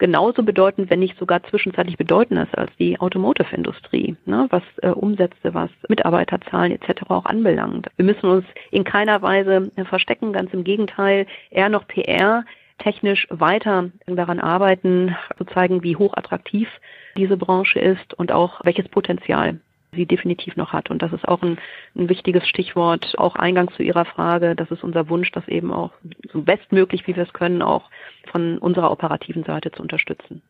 genauso 0.02 0.42
bedeutend, 0.42 0.90
wenn 0.90 0.98
nicht 0.98 1.16
sogar 1.16 1.44
zwischenzeitlich 1.44 1.96
bedeutender 1.96 2.42
ist 2.42 2.58
als 2.58 2.72
die 2.76 2.98
Automotive-Industrie, 2.98 4.16
ne, 4.24 4.48
was 4.50 4.64
äh, 4.78 4.88
Umsätze, 4.88 5.54
was 5.54 5.70
Mitarbeiterzahlen 5.88 6.72
etc. 6.72 7.02
auch 7.08 7.24
anbelangt. 7.24 7.86
Wir 7.94 8.04
müssen 8.04 8.26
uns 8.26 8.44
in 8.72 8.82
keiner 8.82 9.22
Weise 9.22 9.70
äh, 9.76 9.84
verstecken, 9.84 10.32
ganz 10.32 10.52
im 10.52 10.64
Gegenteil, 10.64 11.26
eher 11.50 11.68
noch 11.68 11.86
PR 11.86 12.44
technisch 12.78 13.28
weiter 13.30 13.90
daran 14.06 14.40
arbeiten, 14.40 15.14
zu 15.38 15.44
zeigen, 15.44 15.84
wie 15.84 15.94
hochattraktiv 15.94 16.68
diese 17.16 17.36
Branche 17.36 17.78
ist 17.78 18.12
und 18.14 18.32
auch 18.32 18.60
welches 18.64 18.88
Potenzial 18.88 19.60
sie 19.94 20.06
definitiv 20.06 20.56
noch 20.56 20.72
hat. 20.72 20.90
Und 20.90 21.02
das 21.02 21.12
ist 21.12 21.26
auch 21.28 21.42
ein, 21.42 21.58
ein 21.94 22.08
wichtiges 22.08 22.48
Stichwort, 22.48 23.14
auch 23.18 23.36
eingangs 23.36 23.74
zu 23.74 23.82
Ihrer 23.82 24.04
Frage. 24.04 24.56
Das 24.56 24.70
ist 24.70 24.82
unser 24.82 25.08
Wunsch, 25.08 25.30
das 25.32 25.46
eben 25.48 25.72
auch 25.72 25.92
so 26.32 26.42
bestmöglich, 26.42 27.06
wie 27.06 27.14
wir 27.14 27.24
es 27.24 27.32
können, 27.32 27.62
auch 27.62 27.90
von 28.30 28.58
unserer 28.58 28.90
operativen 28.90 29.44
Seite 29.44 29.70
zu 29.70 29.82
unterstützen. 29.82 30.42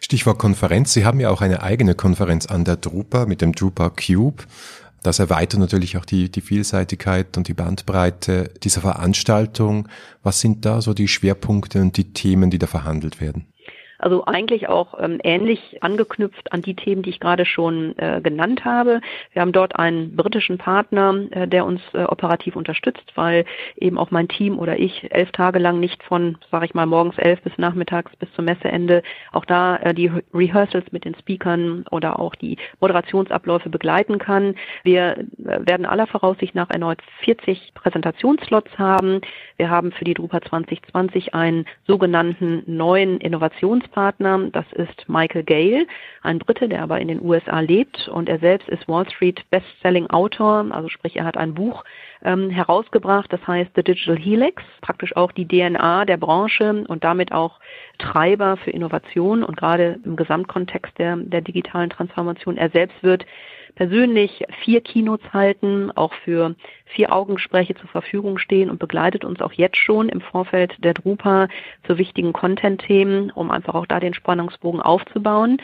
Stichwort 0.00 0.38
Konferenz. 0.38 0.92
Sie 0.92 1.04
haben 1.04 1.20
ja 1.20 1.30
auch 1.30 1.40
eine 1.40 1.62
eigene 1.62 1.94
Konferenz 1.94 2.46
an 2.46 2.64
der 2.64 2.76
Drupa 2.76 3.26
mit 3.26 3.40
dem 3.40 3.52
Drupa 3.52 3.90
Cube. 3.90 4.44
Das 5.02 5.18
erweitert 5.18 5.58
natürlich 5.58 5.96
auch 5.96 6.04
die, 6.04 6.30
die 6.30 6.40
Vielseitigkeit 6.40 7.36
und 7.36 7.48
die 7.48 7.54
Bandbreite 7.54 8.50
dieser 8.62 8.82
Veranstaltung. 8.82 9.88
Was 10.22 10.40
sind 10.40 10.64
da 10.64 10.80
so 10.80 10.94
die 10.94 11.08
Schwerpunkte 11.08 11.80
und 11.80 11.96
die 11.96 12.12
Themen, 12.12 12.50
die 12.50 12.58
da 12.58 12.68
verhandelt 12.68 13.20
werden? 13.20 13.51
Also 14.02 14.24
eigentlich 14.24 14.68
auch 14.68 14.98
ähm, 15.00 15.20
ähnlich 15.22 15.82
angeknüpft 15.82 16.52
an 16.52 16.60
die 16.60 16.74
Themen, 16.74 17.02
die 17.02 17.10
ich 17.10 17.20
gerade 17.20 17.46
schon 17.46 17.96
äh, 17.98 18.20
genannt 18.20 18.64
habe. 18.64 19.00
Wir 19.32 19.42
haben 19.42 19.52
dort 19.52 19.78
einen 19.78 20.16
britischen 20.16 20.58
Partner, 20.58 21.14
äh, 21.30 21.46
der 21.46 21.64
uns 21.64 21.80
äh, 21.94 22.02
operativ 22.02 22.56
unterstützt, 22.56 23.12
weil 23.14 23.44
eben 23.76 23.98
auch 23.98 24.10
mein 24.10 24.26
Team 24.26 24.58
oder 24.58 24.78
ich 24.78 25.12
elf 25.12 25.30
Tage 25.30 25.60
lang 25.60 25.78
nicht 25.78 26.02
von, 26.02 26.36
sage 26.50 26.66
ich 26.66 26.74
mal, 26.74 26.86
morgens 26.86 27.16
elf 27.16 27.40
bis 27.42 27.56
nachmittags 27.58 28.10
bis 28.16 28.28
zum 28.34 28.44
Messeende 28.44 29.04
auch 29.30 29.44
da 29.44 29.76
äh, 29.76 29.94
die 29.94 30.10
Rehearsals 30.34 30.90
mit 30.90 31.04
den 31.04 31.14
Speakern 31.14 31.84
oder 31.90 32.18
auch 32.18 32.34
die 32.34 32.58
Moderationsabläufe 32.80 33.70
begleiten 33.70 34.18
kann. 34.18 34.56
Wir 34.82 35.18
äh, 35.18 35.24
werden 35.38 35.86
aller 35.86 36.08
Voraussicht 36.08 36.56
nach 36.56 36.70
erneut 36.70 36.98
40 37.24 37.72
Präsentationsslots 37.74 38.76
haben. 38.78 39.20
Wir 39.62 39.70
haben 39.70 39.92
für 39.92 40.04
die 40.04 40.14
Drupa 40.14 40.40
2020 40.40 41.36
einen 41.36 41.66
sogenannten 41.86 42.64
neuen 42.66 43.18
Innovations 43.18 43.92
Gesprächspartner. 43.92 44.50
Das 44.52 44.64
ist 44.72 45.08
Michael 45.08 45.44
Gale, 45.44 45.86
ein 46.22 46.38
Brite, 46.38 46.68
der 46.68 46.82
aber 46.82 47.00
in 47.00 47.08
den 47.08 47.22
USA 47.22 47.60
lebt. 47.60 48.08
Und 48.08 48.28
er 48.28 48.38
selbst 48.38 48.68
ist 48.68 48.88
Wall 48.88 49.08
Street 49.10 49.42
Bestselling 49.50 50.08
Autor, 50.10 50.66
also 50.70 50.88
sprich 50.88 51.16
er 51.16 51.24
hat 51.24 51.36
ein 51.36 51.54
Buch 51.54 51.84
ähm, 52.24 52.50
herausgebracht, 52.50 53.32
das 53.32 53.46
heißt 53.46 53.72
The 53.74 53.82
Digital 53.82 54.16
Helix, 54.16 54.62
praktisch 54.80 55.16
auch 55.16 55.32
die 55.32 55.46
DNA 55.46 56.04
der 56.04 56.16
Branche 56.16 56.84
und 56.88 57.04
damit 57.04 57.32
auch 57.32 57.58
Treiber 57.98 58.56
für 58.56 58.70
Innovation. 58.70 59.42
Und 59.42 59.56
gerade 59.56 59.98
im 60.04 60.16
Gesamtkontext 60.16 60.98
der, 60.98 61.16
der 61.16 61.40
digitalen 61.40 61.90
Transformation. 61.90 62.56
Er 62.56 62.70
selbst 62.70 63.02
wird 63.02 63.26
persönlich 63.74 64.44
vier 64.62 64.80
Keynotes 64.80 65.32
halten, 65.32 65.90
auch 65.94 66.12
für 66.24 66.54
vier 66.84 67.12
Augengespräche 67.12 67.74
zur 67.74 67.88
Verfügung 67.88 68.38
stehen 68.38 68.70
und 68.70 68.78
begleitet 68.78 69.24
uns 69.24 69.40
auch 69.40 69.52
jetzt 69.52 69.76
schon 69.76 70.08
im 70.08 70.20
Vorfeld 70.20 70.74
der 70.84 70.94
Drupa 70.94 71.48
zu 71.86 71.98
wichtigen 71.98 72.32
Content-Themen, 72.32 73.30
um 73.30 73.50
einfach 73.50 73.74
auch 73.74 73.86
da 73.86 74.00
den 74.00 74.14
Spannungsbogen 74.14 74.80
aufzubauen. 74.80 75.58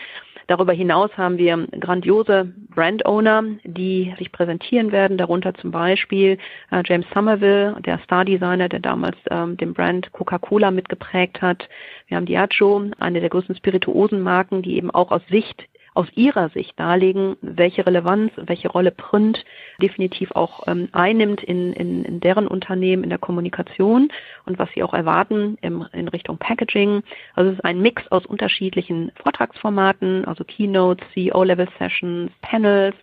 Darüber 0.49 0.73
hinaus 0.73 1.11
haben 1.19 1.37
wir 1.37 1.67
grandiose 1.79 2.51
Brand-Owner, 2.75 3.45
die 3.65 4.15
sich 4.19 4.33
präsentieren 4.33 4.93
werden, 4.93 5.19
darunter 5.19 5.53
zum 5.53 5.71
Beispiel 5.71 6.39
äh, 6.71 6.83
James 6.87 7.05
Somerville, 7.13 7.77
der 7.85 7.99
Star-Designer, 7.99 8.71
der 8.71 8.81
damals 8.81 9.19
ähm, 9.31 9.59
den 9.59 9.75
Brand 9.75 10.11
Coca-Cola 10.13 10.71
mitgeprägt 10.71 11.43
hat. 11.43 11.69
Wir 12.07 12.17
haben 12.17 12.25
Diageo, 12.25 12.83
eine 12.99 13.21
der 13.21 13.29
größten 13.29 13.57
Spirituosenmarken, 13.57 14.63
die 14.63 14.79
eben 14.79 14.91
auch 14.91 15.11
aus 15.11 15.21
Sicht 15.29 15.69
aus 15.99 16.07
Ihrer 16.15 16.49
Sicht 16.51 16.79
darlegen, 16.79 17.37
welche 17.41 17.85
Relevanz, 17.85 18.31
welche 18.37 18.69
Rolle 18.69 18.93
Print 18.93 19.45
definitiv 19.83 20.31
auch 20.31 20.69
ähm, 20.69 20.89
einnimmt 20.93 21.43
in, 21.43 21.73
in, 21.73 22.05
in 22.05 22.21
deren 22.21 22.47
Unternehmen, 22.47 23.03
in 23.03 23.11
der 23.11 23.19
Kommunikation 23.19 24.09
und 24.47 24.61
was 24.61 24.69
sie 24.77 24.85
auch 24.85 24.95
erwarten 24.95 25.59
im, 25.61 25.85
in 25.93 26.07
Richtung 26.07 26.39
Packaging. 26.39 27.03
Also 27.35 27.51
es 27.51 27.57
ist 27.57 27.65
ein 27.65 27.83
Mix 27.83 28.07
aus 28.13 28.25
unterschiedlichen 28.27 29.11
Vortragsformaten, 29.21 30.25
also 30.25 30.45
Keynotes, 30.45 31.05
CEO-Level-Sessions, 31.15 32.31
Panels, 32.43 32.95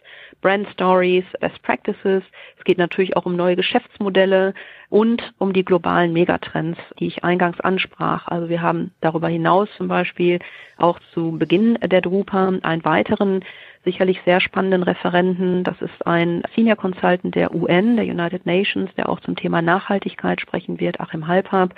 Brand 0.45 0.67
Stories, 0.73 1.23
Best 1.39 1.59
Practices. 1.63 2.21
Es 2.59 2.63
geht 2.65 2.77
natürlich 2.77 3.17
auch 3.17 3.25
um 3.25 3.35
neue 3.35 3.55
Geschäftsmodelle 3.55 4.53
und 4.89 5.33
um 5.39 5.53
die 5.53 5.65
globalen 5.65 6.13
Megatrends, 6.13 6.77
die 6.99 7.07
ich 7.07 7.23
eingangs 7.23 7.59
ansprach. 7.61 8.27
Also 8.27 8.47
wir 8.47 8.61
haben 8.61 8.91
darüber 9.01 9.27
hinaus 9.27 9.69
zum 9.75 9.87
Beispiel 9.87 10.37
auch 10.77 10.99
zu 11.15 11.31
Beginn 11.39 11.79
der 11.81 12.01
Drupa 12.01 12.53
einen 12.61 12.85
weiteren 12.85 13.43
sicherlich 13.85 14.21
sehr 14.23 14.39
spannenden 14.39 14.83
Referenten. 14.83 15.63
Das 15.63 15.81
ist 15.81 16.05
ein 16.05 16.43
Senior 16.55 16.75
Consultant 16.75 17.33
der 17.33 17.55
UN, 17.55 17.95
der 17.95 18.05
United 18.05 18.45
Nations, 18.45 18.93
der 18.93 19.09
auch 19.09 19.21
zum 19.21 19.35
Thema 19.35 19.63
Nachhaltigkeit 19.63 20.41
sprechen 20.41 20.79
wird, 20.79 20.99
Achim 20.99 21.25
Halpab. 21.25 21.73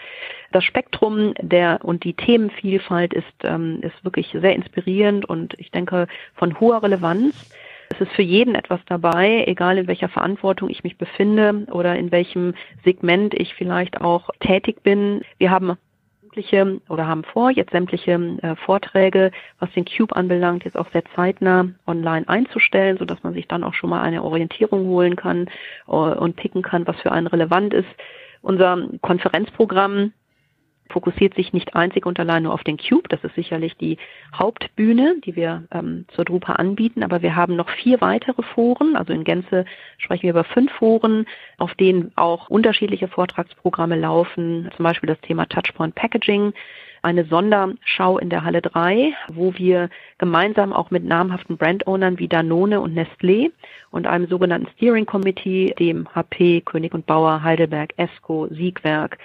Das 0.52 0.66
Spektrum 0.66 1.34
der 1.40 1.86
und 1.86 2.04
die 2.04 2.16
Themenvielfalt 2.16 3.14
ist, 3.14 3.46
ähm, 3.46 3.80
ist 3.82 4.04
wirklich 4.04 4.30
sehr 4.34 4.56
inspirierend 4.56 5.24
und 5.24 5.54
ich 5.58 5.72
denke 5.72 6.08
von 6.36 6.60
hoher 6.60 6.84
Relevanz. 6.84 7.50
Es 7.90 8.02
ist 8.02 8.12
für 8.12 8.22
jeden 8.22 8.56
etwas 8.56 8.80
dabei, 8.86 9.46
egal 9.48 9.78
in 9.78 9.88
welcher 9.88 10.10
Verantwortung 10.10 10.70
ich 10.70 10.84
mich 10.84 10.98
befinde 10.98 11.66
oder 11.72 11.96
in 11.96 12.12
welchem 12.12 12.54
Segment 12.84 13.34
ich 13.34 13.54
vielleicht 13.56 14.02
auch 14.02 14.30
tätig 14.40 14.84
bin. 14.84 15.22
Wir 15.38 15.52
haben 15.52 15.78
sämtliche 16.38 16.82
oder 16.90 17.08
haben 17.08 17.24
vor, 17.24 17.50
jetzt 17.52 17.72
sämtliche 17.72 18.14
äh, 18.42 18.56
Vorträge, 18.56 19.32
was 19.60 19.72
den 19.72 19.86
Cube 19.86 20.16
anbelangt, 20.16 20.64
jetzt 20.66 20.78
auch 20.78 20.90
sehr 20.92 21.04
zeitnah 21.16 21.70
online 21.88 22.28
einzustellen, 22.28 22.98
sodass 22.98 23.24
man 23.24 23.34
sich 23.34 23.48
dann 23.48 23.64
auch 23.64 23.74
schon 23.74 23.90
mal 23.90 24.02
eine 24.02 24.24
Orientierung 24.24 24.88
holen 24.88 25.16
kann 25.16 25.48
äh, 25.88 25.92
und 25.92 26.36
picken 26.36 26.62
kann, 26.62 26.86
was 26.86 27.00
für 27.02 27.12
einen 27.12 27.28
relevant 27.28 27.74
ist. 27.74 27.90
Unser 28.42 28.88
Konferenzprogramm 29.02 30.14
fokussiert 30.90 31.36
sich 31.36 31.54
nicht 31.54 31.76
einzig 31.76 32.06
und 32.06 32.20
allein 32.20 32.44
nur 32.44 32.54
auf 32.54 32.64
den 32.64 32.78
Cube. 32.78 33.08
Das 33.10 33.24
ist 33.24 33.36
sicherlich 33.36 33.76
die 33.78 33.98
Hauptbühne, 34.34 35.16
die 35.26 35.36
wir 35.36 35.64
ähm, 35.72 36.06
zur 36.14 36.26
Drupa 36.26 36.54
anbieten. 36.54 37.04
Aber 37.04 37.22
wir 37.22 37.36
haben 37.36 37.56
noch 37.56 37.70
vier 37.70 38.02
weitere 38.02 38.44
Foren. 38.44 38.96
Also 38.96 39.14
in 39.14 39.24
Gänze 39.24 39.66
sprechen 39.98 40.24
wir 40.24 40.32
über 40.32 40.44
fünf 40.44 40.72
Foren, 40.74 41.26
auf 41.58 41.74
denen 41.76 42.12
auch 42.16 42.50
unterschiedliche 42.50 43.08
Vortragsprogramme 43.08 43.96
laufen. 43.96 44.70
Zum 44.76 44.84
Beispiel 44.84 45.08
das 45.08 45.22
Thema 45.22 45.46
Touchpoint 45.48 45.96
Packaging, 45.96 46.54
eine 47.02 47.26
Sonderschau 47.26 48.18
in 48.18 48.30
der 48.30 48.44
Halle 48.44 48.62
3, 48.62 49.14
wo 49.34 49.54
wir 49.56 49.90
gemeinsam 50.18 50.74
auch 50.74 50.92
mit 50.92 51.04
namhaften 51.04 51.58
Brandownern 51.58 52.20
wie 52.20 52.28
Danone 52.28 52.82
und 52.82 52.98
Nestlé 52.98 53.52
und 53.92 54.08
einem 54.08 54.28
sogenannten 54.28 54.68
Steering 54.76 55.06
Committee, 55.06 55.74
dem 55.80 56.14
HP, 56.14 56.62
König 56.62 56.94
und 56.94 57.06
Bauer, 57.06 57.44
Heidelberg, 57.44 57.94
ESCO, 57.98 58.48
Siegwerk, 58.50 59.18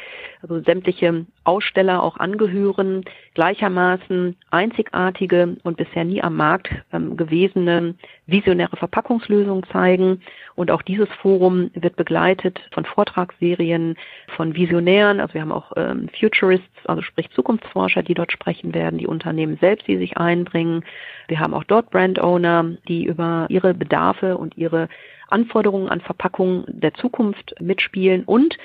also 0.42 0.60
sämtliche 0.60 1.26
Aussteller 1.44 2.02
auch 2.02 2.16
angehören, 2.16 3.04
gleichermaßen 3.34 4.36
einzigartige 4.50 5.56
und 5.62 5.76
bisher 5.76 6.04
nie 6.04 6.22
am 6.22 6.36
Markt 6.36 6.70
ähm, 6.92 7.16
gewesene 7.16 7.94
visionäre 8.26 8.76
Verpackungslösungen 8.76 9.64
zeigen. 9.72 10.22
Und 10.54 10.70
auch 10.70 10.82
dieses 10.82 11.08
Forum 11.20 11.70
wird 11.74 11.96
begleitet 11.96 12.60
von 12.72 12.84
Vortragsserien 12.84 13.96
von 14.36 14.54
Visionären. 14.54 15.20
Also 15.20 15.34
wir 15.34 15.40
haben 15.40 15.52
auch 15.52 15.72
ähm, 15.76 16.08
Futurists, 16.18 16.86
also 16.86 17.02
sprich 17.02 17.30
Zukunftsforscher, 17.30 18.02
die 18.02 18.14
dort 18.14 18.32
sprechen 18.32 18.74
werden, 18.74 18.98
die 18.98 19.06
Unternehmen 19.06 19.58
selbst, 19.60 19.88
die 19.88 19.96
sich 19.96 20.16
einbringen. 20.16 20.84
Wir 21.28 21.40
haben 21.40 21.54
auch 21.54 21.64
dort 21.64 21.90
Brand 21.90 22.20
Owner, 22.20 22.76
die 22.88 23.04
über 23.04 23.46
ihre 23.48 23.74
Bedarfe 23.74 24.36
und 24.36 24.56
ihre 24.56 24.88
Anforderungen 25.28 25.88
an 25.88 26.00
Verpackungen 26.00 26.64
der 26.68 26.94
Zukunft 26.94 27.54
mitspielen 27.58 28.24
und 28.24 28.58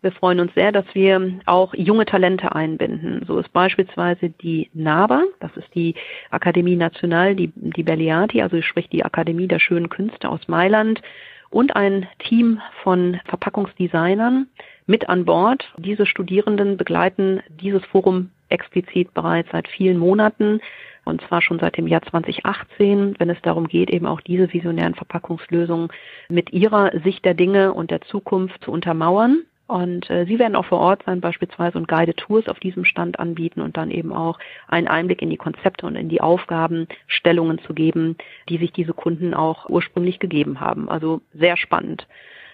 wir 0.00 0.12
freuen 0.12 0.40
uns 0.40 0.54
sehr, 0.54 0.70
dass 0.70 0.84
wir 0.94 1.40
auch 1.46 1.74
junge 1.74 2.06
Talente 2.06 2.54
einbinden. 2.54 3.24
So 3.26 3.38
ist 3.38 3.52
beispielsweise 3.52 4.30
die 4.30 4.70
NABA, 4.72 5.24
das 5.40 5.56
ist 5.56 5.74
die 5.74 5.94
Akademie 6.30 6.76
Nationale, 6.76 7.34
die, 7.34 7.52
die 7.54 7.82
Belliati, 7.82 8.42
also 8.42 8.62
sprich 8.62 8.88
die 8.88 9.04
Akademie 9.04 9.48
der 9.48 9.58
schönen 9.58 9.88
Künste 9.88 10.28
aus 10.28 10.46
Mailand 10.46 11.02
und 11.50 11.74
ein 11.74 12.06
Team 12.18 12.60
von 12.82 13.20
Verpackungsdesignern 13.24 14.46
mit 14.86 15.08
an 15.08 15.24
Bord. 15.24 15.72
Diese 15.78 16.06
Studierenden 16.06 16.76
begleiten 16.76 17.40
dieses 17.48 17.84
Forum 17.86 18.30
explizit 18.50 19.12
bereits 19.14 19.50
seit 19.50 19.66
vielen 19.68 19.98
Monaten 19.98 20.60
und 21.04 21.22
zwar 21.22 21.40
schon 21.40 21.58
seit 21.58 21.76
dem 21.76 21.86
Jahr 21.86 22.02
2018, 22.02 23.14
wenn 23.18 23.30
es 23.30 23.40
darum 23.42 23.66
geht, 23.66 23.90
eben 23.90 24.06
auch 24.06 24.20
diese 24.20 24.52
visionären 24.52 24.94
Verpackungslösungen 24.94 25.88
mit 26.28 26.52
ihrer 26.52 26.92
Sicht 27.02 27.24
der 27.24 27.34
Dinge 27.34 27.72
und 27.72 27.90
der 27.90 28.02
Zukunft 28.02 28.62
zu 28.62 28.70
untermauern. 28.70 29.42
Und 29.68 30.08
äh, 30.08 30.24
Sie 30.24 30.38
werden 30.38 30.56
auch 30.56 30.64
vor 30.64 30.80
Ort 30.80 31.02
sein 31.04 31.20
beispielsweise 31.20 31.76
und 31.76 31.88
Guided 31.88 32.16
Tours 32.16 32.48
auf 32.48 32.58
diesem 32.58 32.86
Stand 32.86 33.20
anbieten 33.20 33.60
und 33.60 33.76
dann 33.76 33.90
eben 33.90 34.14
auch 34.14 34.38
einen 34.66 34.88
Einblick 34.88 35.20
in 35.20 35.28
die 35.28 35.36
Konzepte 35.36 35.84
und 35.84 35.94
in 35.94 36.08
die 36.08 36.22
Aufgabenstellungen 36.22 37.58
zu 37.60 37.74
geben, 37.74 38.16
die 38.48 38.56
sich 38.56 38.72
diese 38.72 38.94
Kunden 38.94 39.34
auch 39.34 39.68
ursprünglich 39.68 40.20
gegeben 40.20 40.60
haben. 40.60 40.88
Also 40.88 41.20
sehr 41.34 41.58
spannend. 41.58 42.06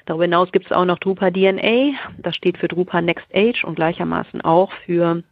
Darüber 0.07 0.25
hinaus 0.25 0.51
gibt 0.51 0.67
es 0.67 0.73
auch 0.73 0.85
noch 0.85 0.99
Drupa 0.99 1.31
DNA. 1.31 1.93
Das 2.19 2.35
steht 2.35 2.59
für 2.59 2.67
Drupa 2.67 3.01
Next 3.01 3.27
Age 3.33 3.63
und 3.63 3.77
gleichermaßen 3.77 4.41
auch 4.41 4.73
für 4.85 5.23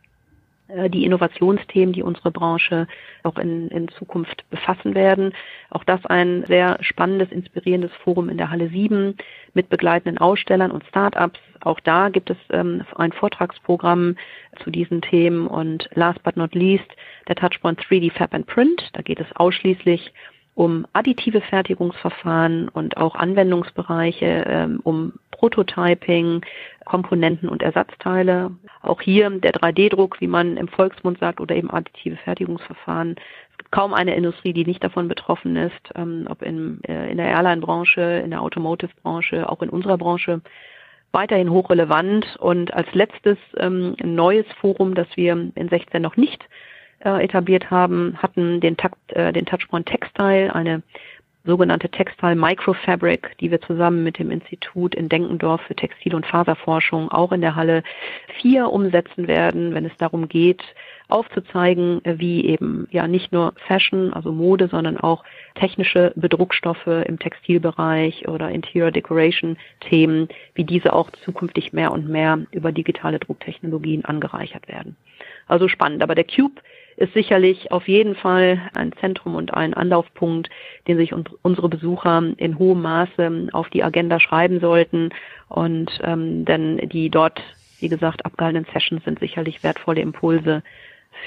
die 0.89 1.05
Innovationsthemen, 1.05 1.93
die 1.93 2.03
unsere 2.03 2.31
Branche 2.31 2.87
auch 3.23 3.39
in, 3.39 3.69
in 3.69 3.89
Zukunft 3.89 4.49
befassen 4.51 4.95
werden. 4.95 5.35
Auch 5.71 5.85
das 5.85 6.05
ein 6.07 6.45
sehr 6.47 6.79
spannendes, 6.81 7.31
inspirierendes 7.31 7.93
Forum 8.05 8.29
in 8.29 8.39
der 8.39 8.51
Halle 8.51 8.69
7 8.69 9.17
mit 9.55 9.69
begleitenden 9.69 10.19
Ausstellern 10.19 10.71
und 10.71 10.85
Start-ups. 10.87 11.39
Auch 11.61 11.81
da 11.81 12.09
gibt 12.09 12.31
es 12.31 12.37
ähm, 12.51 12.85
ein 12.97 13.13
Vortragsprogramm 13.13 14.17
zu 14.63 14.71
diesen 14.71 15.03
Themen 15.03 15.47
und 15.47 15.89
last 15.95 16.23
but 16.23 16.37
not 16.37 16.55
least 16.55 16.89
der 17.29 17.37
Touchpoint 17.37 17.81
3D 17.81 18.13
Fab 18.13 18.35
and 18.35 18.47
Print. 18.47 18.91
Da 18.95 19.03
geht 19.03 19.21
es 19.21 19.27
ausschließlich 19.35 20.13
um 20.55 20.87
additive 20.93 21.41
Fertigungsverfahren 21.41 22.69
und 22.69 22.97
auch 22.97 23.15
Anwendungsbereiche, 23.15 24.45
ähm, 24.47 24.81
um 24.83 25.15
Prototyping, 25.43 26.43
Komponenten 26.85 27.49
und 27.49 27.63
Ersatzteile. 27.63 28.53
Auch 28.81 29.01
hier 29.01 29.29
der 29.29 29.53
3D-Druck, 29.53 30.21
wie 30.21 30.29
man 30.29 30.57
im 30.57 30.69
Volksmund 30.69 31.19
sagt, 31.19 31.41
oder 31.41 31.57
eben 31.57 31.69
additive 31.69 32.17
Fertigungsverfahren. 32.17 33.17
Es 33.51 33.59
gibt 33.59 33.73
kaum 33.73 33.93
eine 33.93 34.15
Industrie, 34.15 34.53
die 34.53 34.65
nicht 34.65 34.85
davon 34.85 35.09
betroffen 35.09 35.57
ist, 35.57 35.91
ähm, 35.97 36.29
ob 36.31 36.43
in, 36.43 36.81
äh, 36.85 37.11
in 37.11 37.17
der 37.17 37.27
Airline-Branche, 37.27 38.23
in 38.25 38.31
der 38.31 38.41
Automotive-Branche, 38.41 39.49
auch 39.49 39.63
in 39.63 39.69
unserer 39.69 39.99
Branche 39.99 40.43
weiterhin 41.11 41.51
hochrelevant. 41.51 42.37
Und 42.39 42.73
als 42.73 42.87
letztes 42.95 43.37
ähm, 43.57 43.97
ein 44.01 44.15
neues 44.15 44.47
Forum, 44.61 44.95
das 44.95 45.09
wir 45.17 45.33
in 45.33 45.69
16 45.69 46.01
noch 46.01 46.17
nicht 46.17 46.45
äh, 47.05 47.25
etabliert 47.25 47.69
haben, 47.69 48.17
hatten 48.23 48.61
den, 48.61 48.77
Takt, 48.77 49.13
äh, 49.13 49.33
den 49.33 49.47
Touchpoint 49.47 49.87
Textile, 49.87 50.55
eine 50.55 50.83
sogenannte 51.45 51.89
Textile 51.89 52.37
Microfabric, 52.37 53.37
die 53.39 53.51
wir 53.51 53.61
zusammen 53.61 54.05
mit 54.05 54.19
dem 54.19 54.31
Institut 54.31 54.95
in 54.95 55.09
Denkendorf 55.09 55.61
für 55.63 55.75
Textil- 55.75 56.15
und 56.15 56.27
Faserforschung 56.27 57.11
auch 57.11 57.33
in 57.33 57.41
der 57.41 57.57
Halle 57.57 57.83
4 58.41 58.71
umsetzen 58.71 59.27
werden, 59.27 59.75
wenn 59.75 59.85
es 59.85 59.97
darum 59.99 60.29
geht, 60.29 60.63
aufzuzeigen, 61.09 62.01
wie 62.05 62.47
eben 62.47 62.87
ja 62.91 63.07
nicht 63.07 63.33
nur 63.33 63.53
Fashion, 63.67 64.13
also 64.13 64.33
Mode, 64.33 64.69
sondern 64.69 64.97
auch 64.97 65.25
technische 65.55 66.13
Bedruckstoffe 66.17 66.87
im 66.87 67.19
Textilbereich 67.19 68.29
oder 68.29 68.51
Interior 68.51 68.91
Decoration 68.91 69.57
Themen, 69.81 70.29
wie 70.55 70.65
diese 70.65 70.93
auch 70.93 71.11
zukünftig 71.25 71.73
mehr 71.73 71.93
und 71.93 72.09
mehr 72.09 72.39
über 72.53 72.73
digitale 72.73 73.19
Drucktechnologien 73.19 74.05
angereichert 74.05 74.69
werden. 74.69 74.97
Also 75.53 75.69
spannend. 75.69 76.03
Aber 76.03 76.15
der 76.15 76.25
Cube 76.25 76.63
ist 76.97 77.13
sicherlich 77.13 77.71
auf 77.73 77.87
jeden 77.87 78.15
Fall 78.15 78.59
ein 78.73 78.93
Zentrum 79.01 79.35
und 79.35 79.53
ein 79.53 79.75
Anlaufpunkt, 79.75 80.49
den 80.89 80.97
sich 80.97 81.13
unsere 81.13 81.69
Besucher 81.69 82.23
in 82.39 82.59
hohem 82.59 82.81
Maße 82.81 83.49
auf 83.53 83.69
die 83.69 83.85
Agenda 83.85 84.19
schreiben 84.19 84.61
sollten. 84.61 85.11
Und 85.49 85.91
ähm, 86.03 86.47
denn 86.47 86.79
die 86.89 87.11
dort, 87.11 87.43
wie 87.81 87.91
gesagt, 87.91 88.25
abgehaltenen 88.25 88.67
Sessions 88.73 89.05
sind 89.05 89.19
sicherlich 89.19 89.63
wertvolle 89.63 90.01
Impulse 90.01 90.63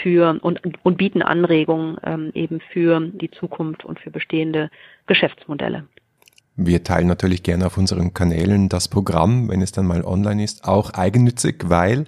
für 0.01 0.39
und, 0.41 0.59
und 0.83 0.97
bieten 0.97 1.21
Anregungen 1.21 1.97
ähm, 2.03 2.31
eben 2.33 2.61
für 2.73 2.99
die 2.99 3.29
Zukunft 3.29 3.85
und 3.85 3.99
für 3.99 4.09
bestehende 4.09 4.71
Geschäftsmodelle. 5.05 5.85
Wir 6.55 6.83
teilen 6.83 7.07
natürlich 7.07 7.43
gerne 7.43 7.67
auf 7.67 7.77
unseren 7.77 8.15
Kanälen 8.15 8.69
das 8.69 8.87
Programm, 8.87 9.49
wenn 9.49 9.61
es 9.61 9.71
dann 9.71 9.85
mal 9.85 10.03
online 10.03 10.43
ist, 10.43 10.67
auch 10.67 10.89
eigennützig, 10.95 11.65
weil 11.65 12.05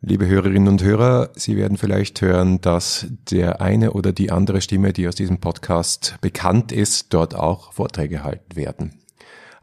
Liebe 0.00 0.28
Hörerinnen 0.28 0.68
und 0.68 0.84
Hörer, 0.84 1.30
Sie 1.34 1.56
werden 1.56 1.76
vielleicht 1.76 2.20
hören, 2.20 2.60
dass 2.60 3.08
der 3.30 3.60
eine 3.60 3.94
oder 3.94 4.12
die 4.12 4.30
andere 4.30 4.60
Stimme, 4.60 4.92
die 4.92 5.08
aus 5.08 5.16
diesem 5.16 5.38
Podcast 5.38 6.14
bekannt 6.20 6.70
ist, 6.70 7.12
dort 7.12 7.34
auch 7.34 7.72
Vorträge 7.72 8.22
halten 8.22 8.54
werden. 8.54 9.00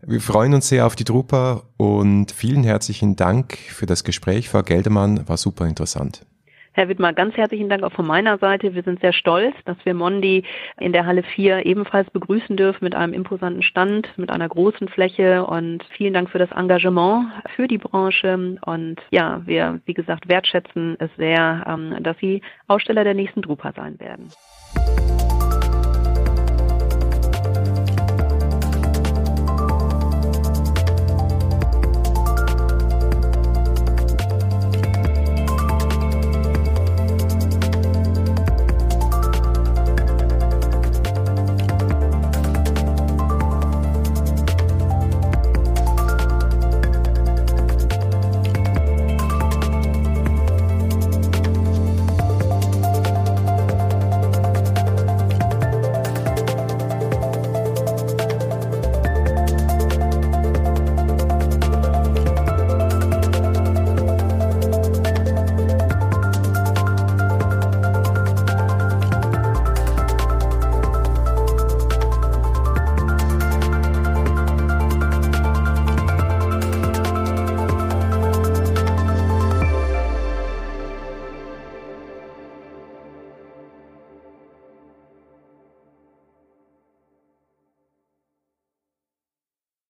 Wir 0.02 0.20
freuen 0.20 0.54
uns 0.54 0.68
sehr 0.68 0.86
auf 0.86 0.98
die 0.98 1.06
Drupa 1.06 1.64
und 1.78 2.34
vielen 2.34 2.66
herzlichen 2.66 3.16
Dank 3.16 3.58
für 3.58 3.86
das 3.86 4.04
Gespräch. 4.04 4.50
Frau 4.50 4.62
Geldemann, 4.62 5.26
war 5.26 5.38
super 5.38 5.68
interessant. 5.68 6.26
Herr 6.76 6.90
Wittmer, 6.90 7.14
ganz 7.14 7.38
herzlichen 7.38 7.70
Dank 7.70 7.84
auch 7.84 7.94
von 7.94 8.06
meiner 8.06 8.38
Seite. 8.38 8.76
Wir 8.76 8.84
sind 8.84 9.00
sehr 9.00 9.14
stolz, 9.14 9.56
dass 9.64 9.78
wir 9.86 9.94
Mondi 9.94 10.44
in 10.78 10.92
der 10.92 11.06
Halle 11.06 11.24
4 11.24 11.66
ebenfalls 11.66 12.10
begrüßen 12.10 12.58
dürfen 12.58 12.84
mit 12.84 12.94
einem 12.94 13.14
imposanten 13.14 13.64
Stand, 13.64 14.10
mit 14.18 14.30
einer 14.30 14.50
großen 14.50 14.90
Fläche 14.90 15.46
und 15.46 15.86
vielen 15.96 16.14
Dank 16.14 16.30
für 16.30 16.38
das 16.38 16.52
Engagement 16.52 17.28
für 17.56 17.70
die 17.70 17.78
Branche. 17.78 18.58
Und 18.66 18.98
ja, 19.10 19.42
wir, 19.46 19.80
wie 19.86 19.94
gesagt, 19.94 20.28
wertschätzen 20.28 20.98
es 21.00 21.10
sehr, 21.16 21.64
ähm, 21.66 21.96
dass 22.04 22.18
Sie 22.18 22.42
Aussteller 22.68 23.06
der 23.06 23.14
nächsten 23.14 23.42
Drupa 23.42 23.72
sein 23.72 23.98
werden. 24.02 24.28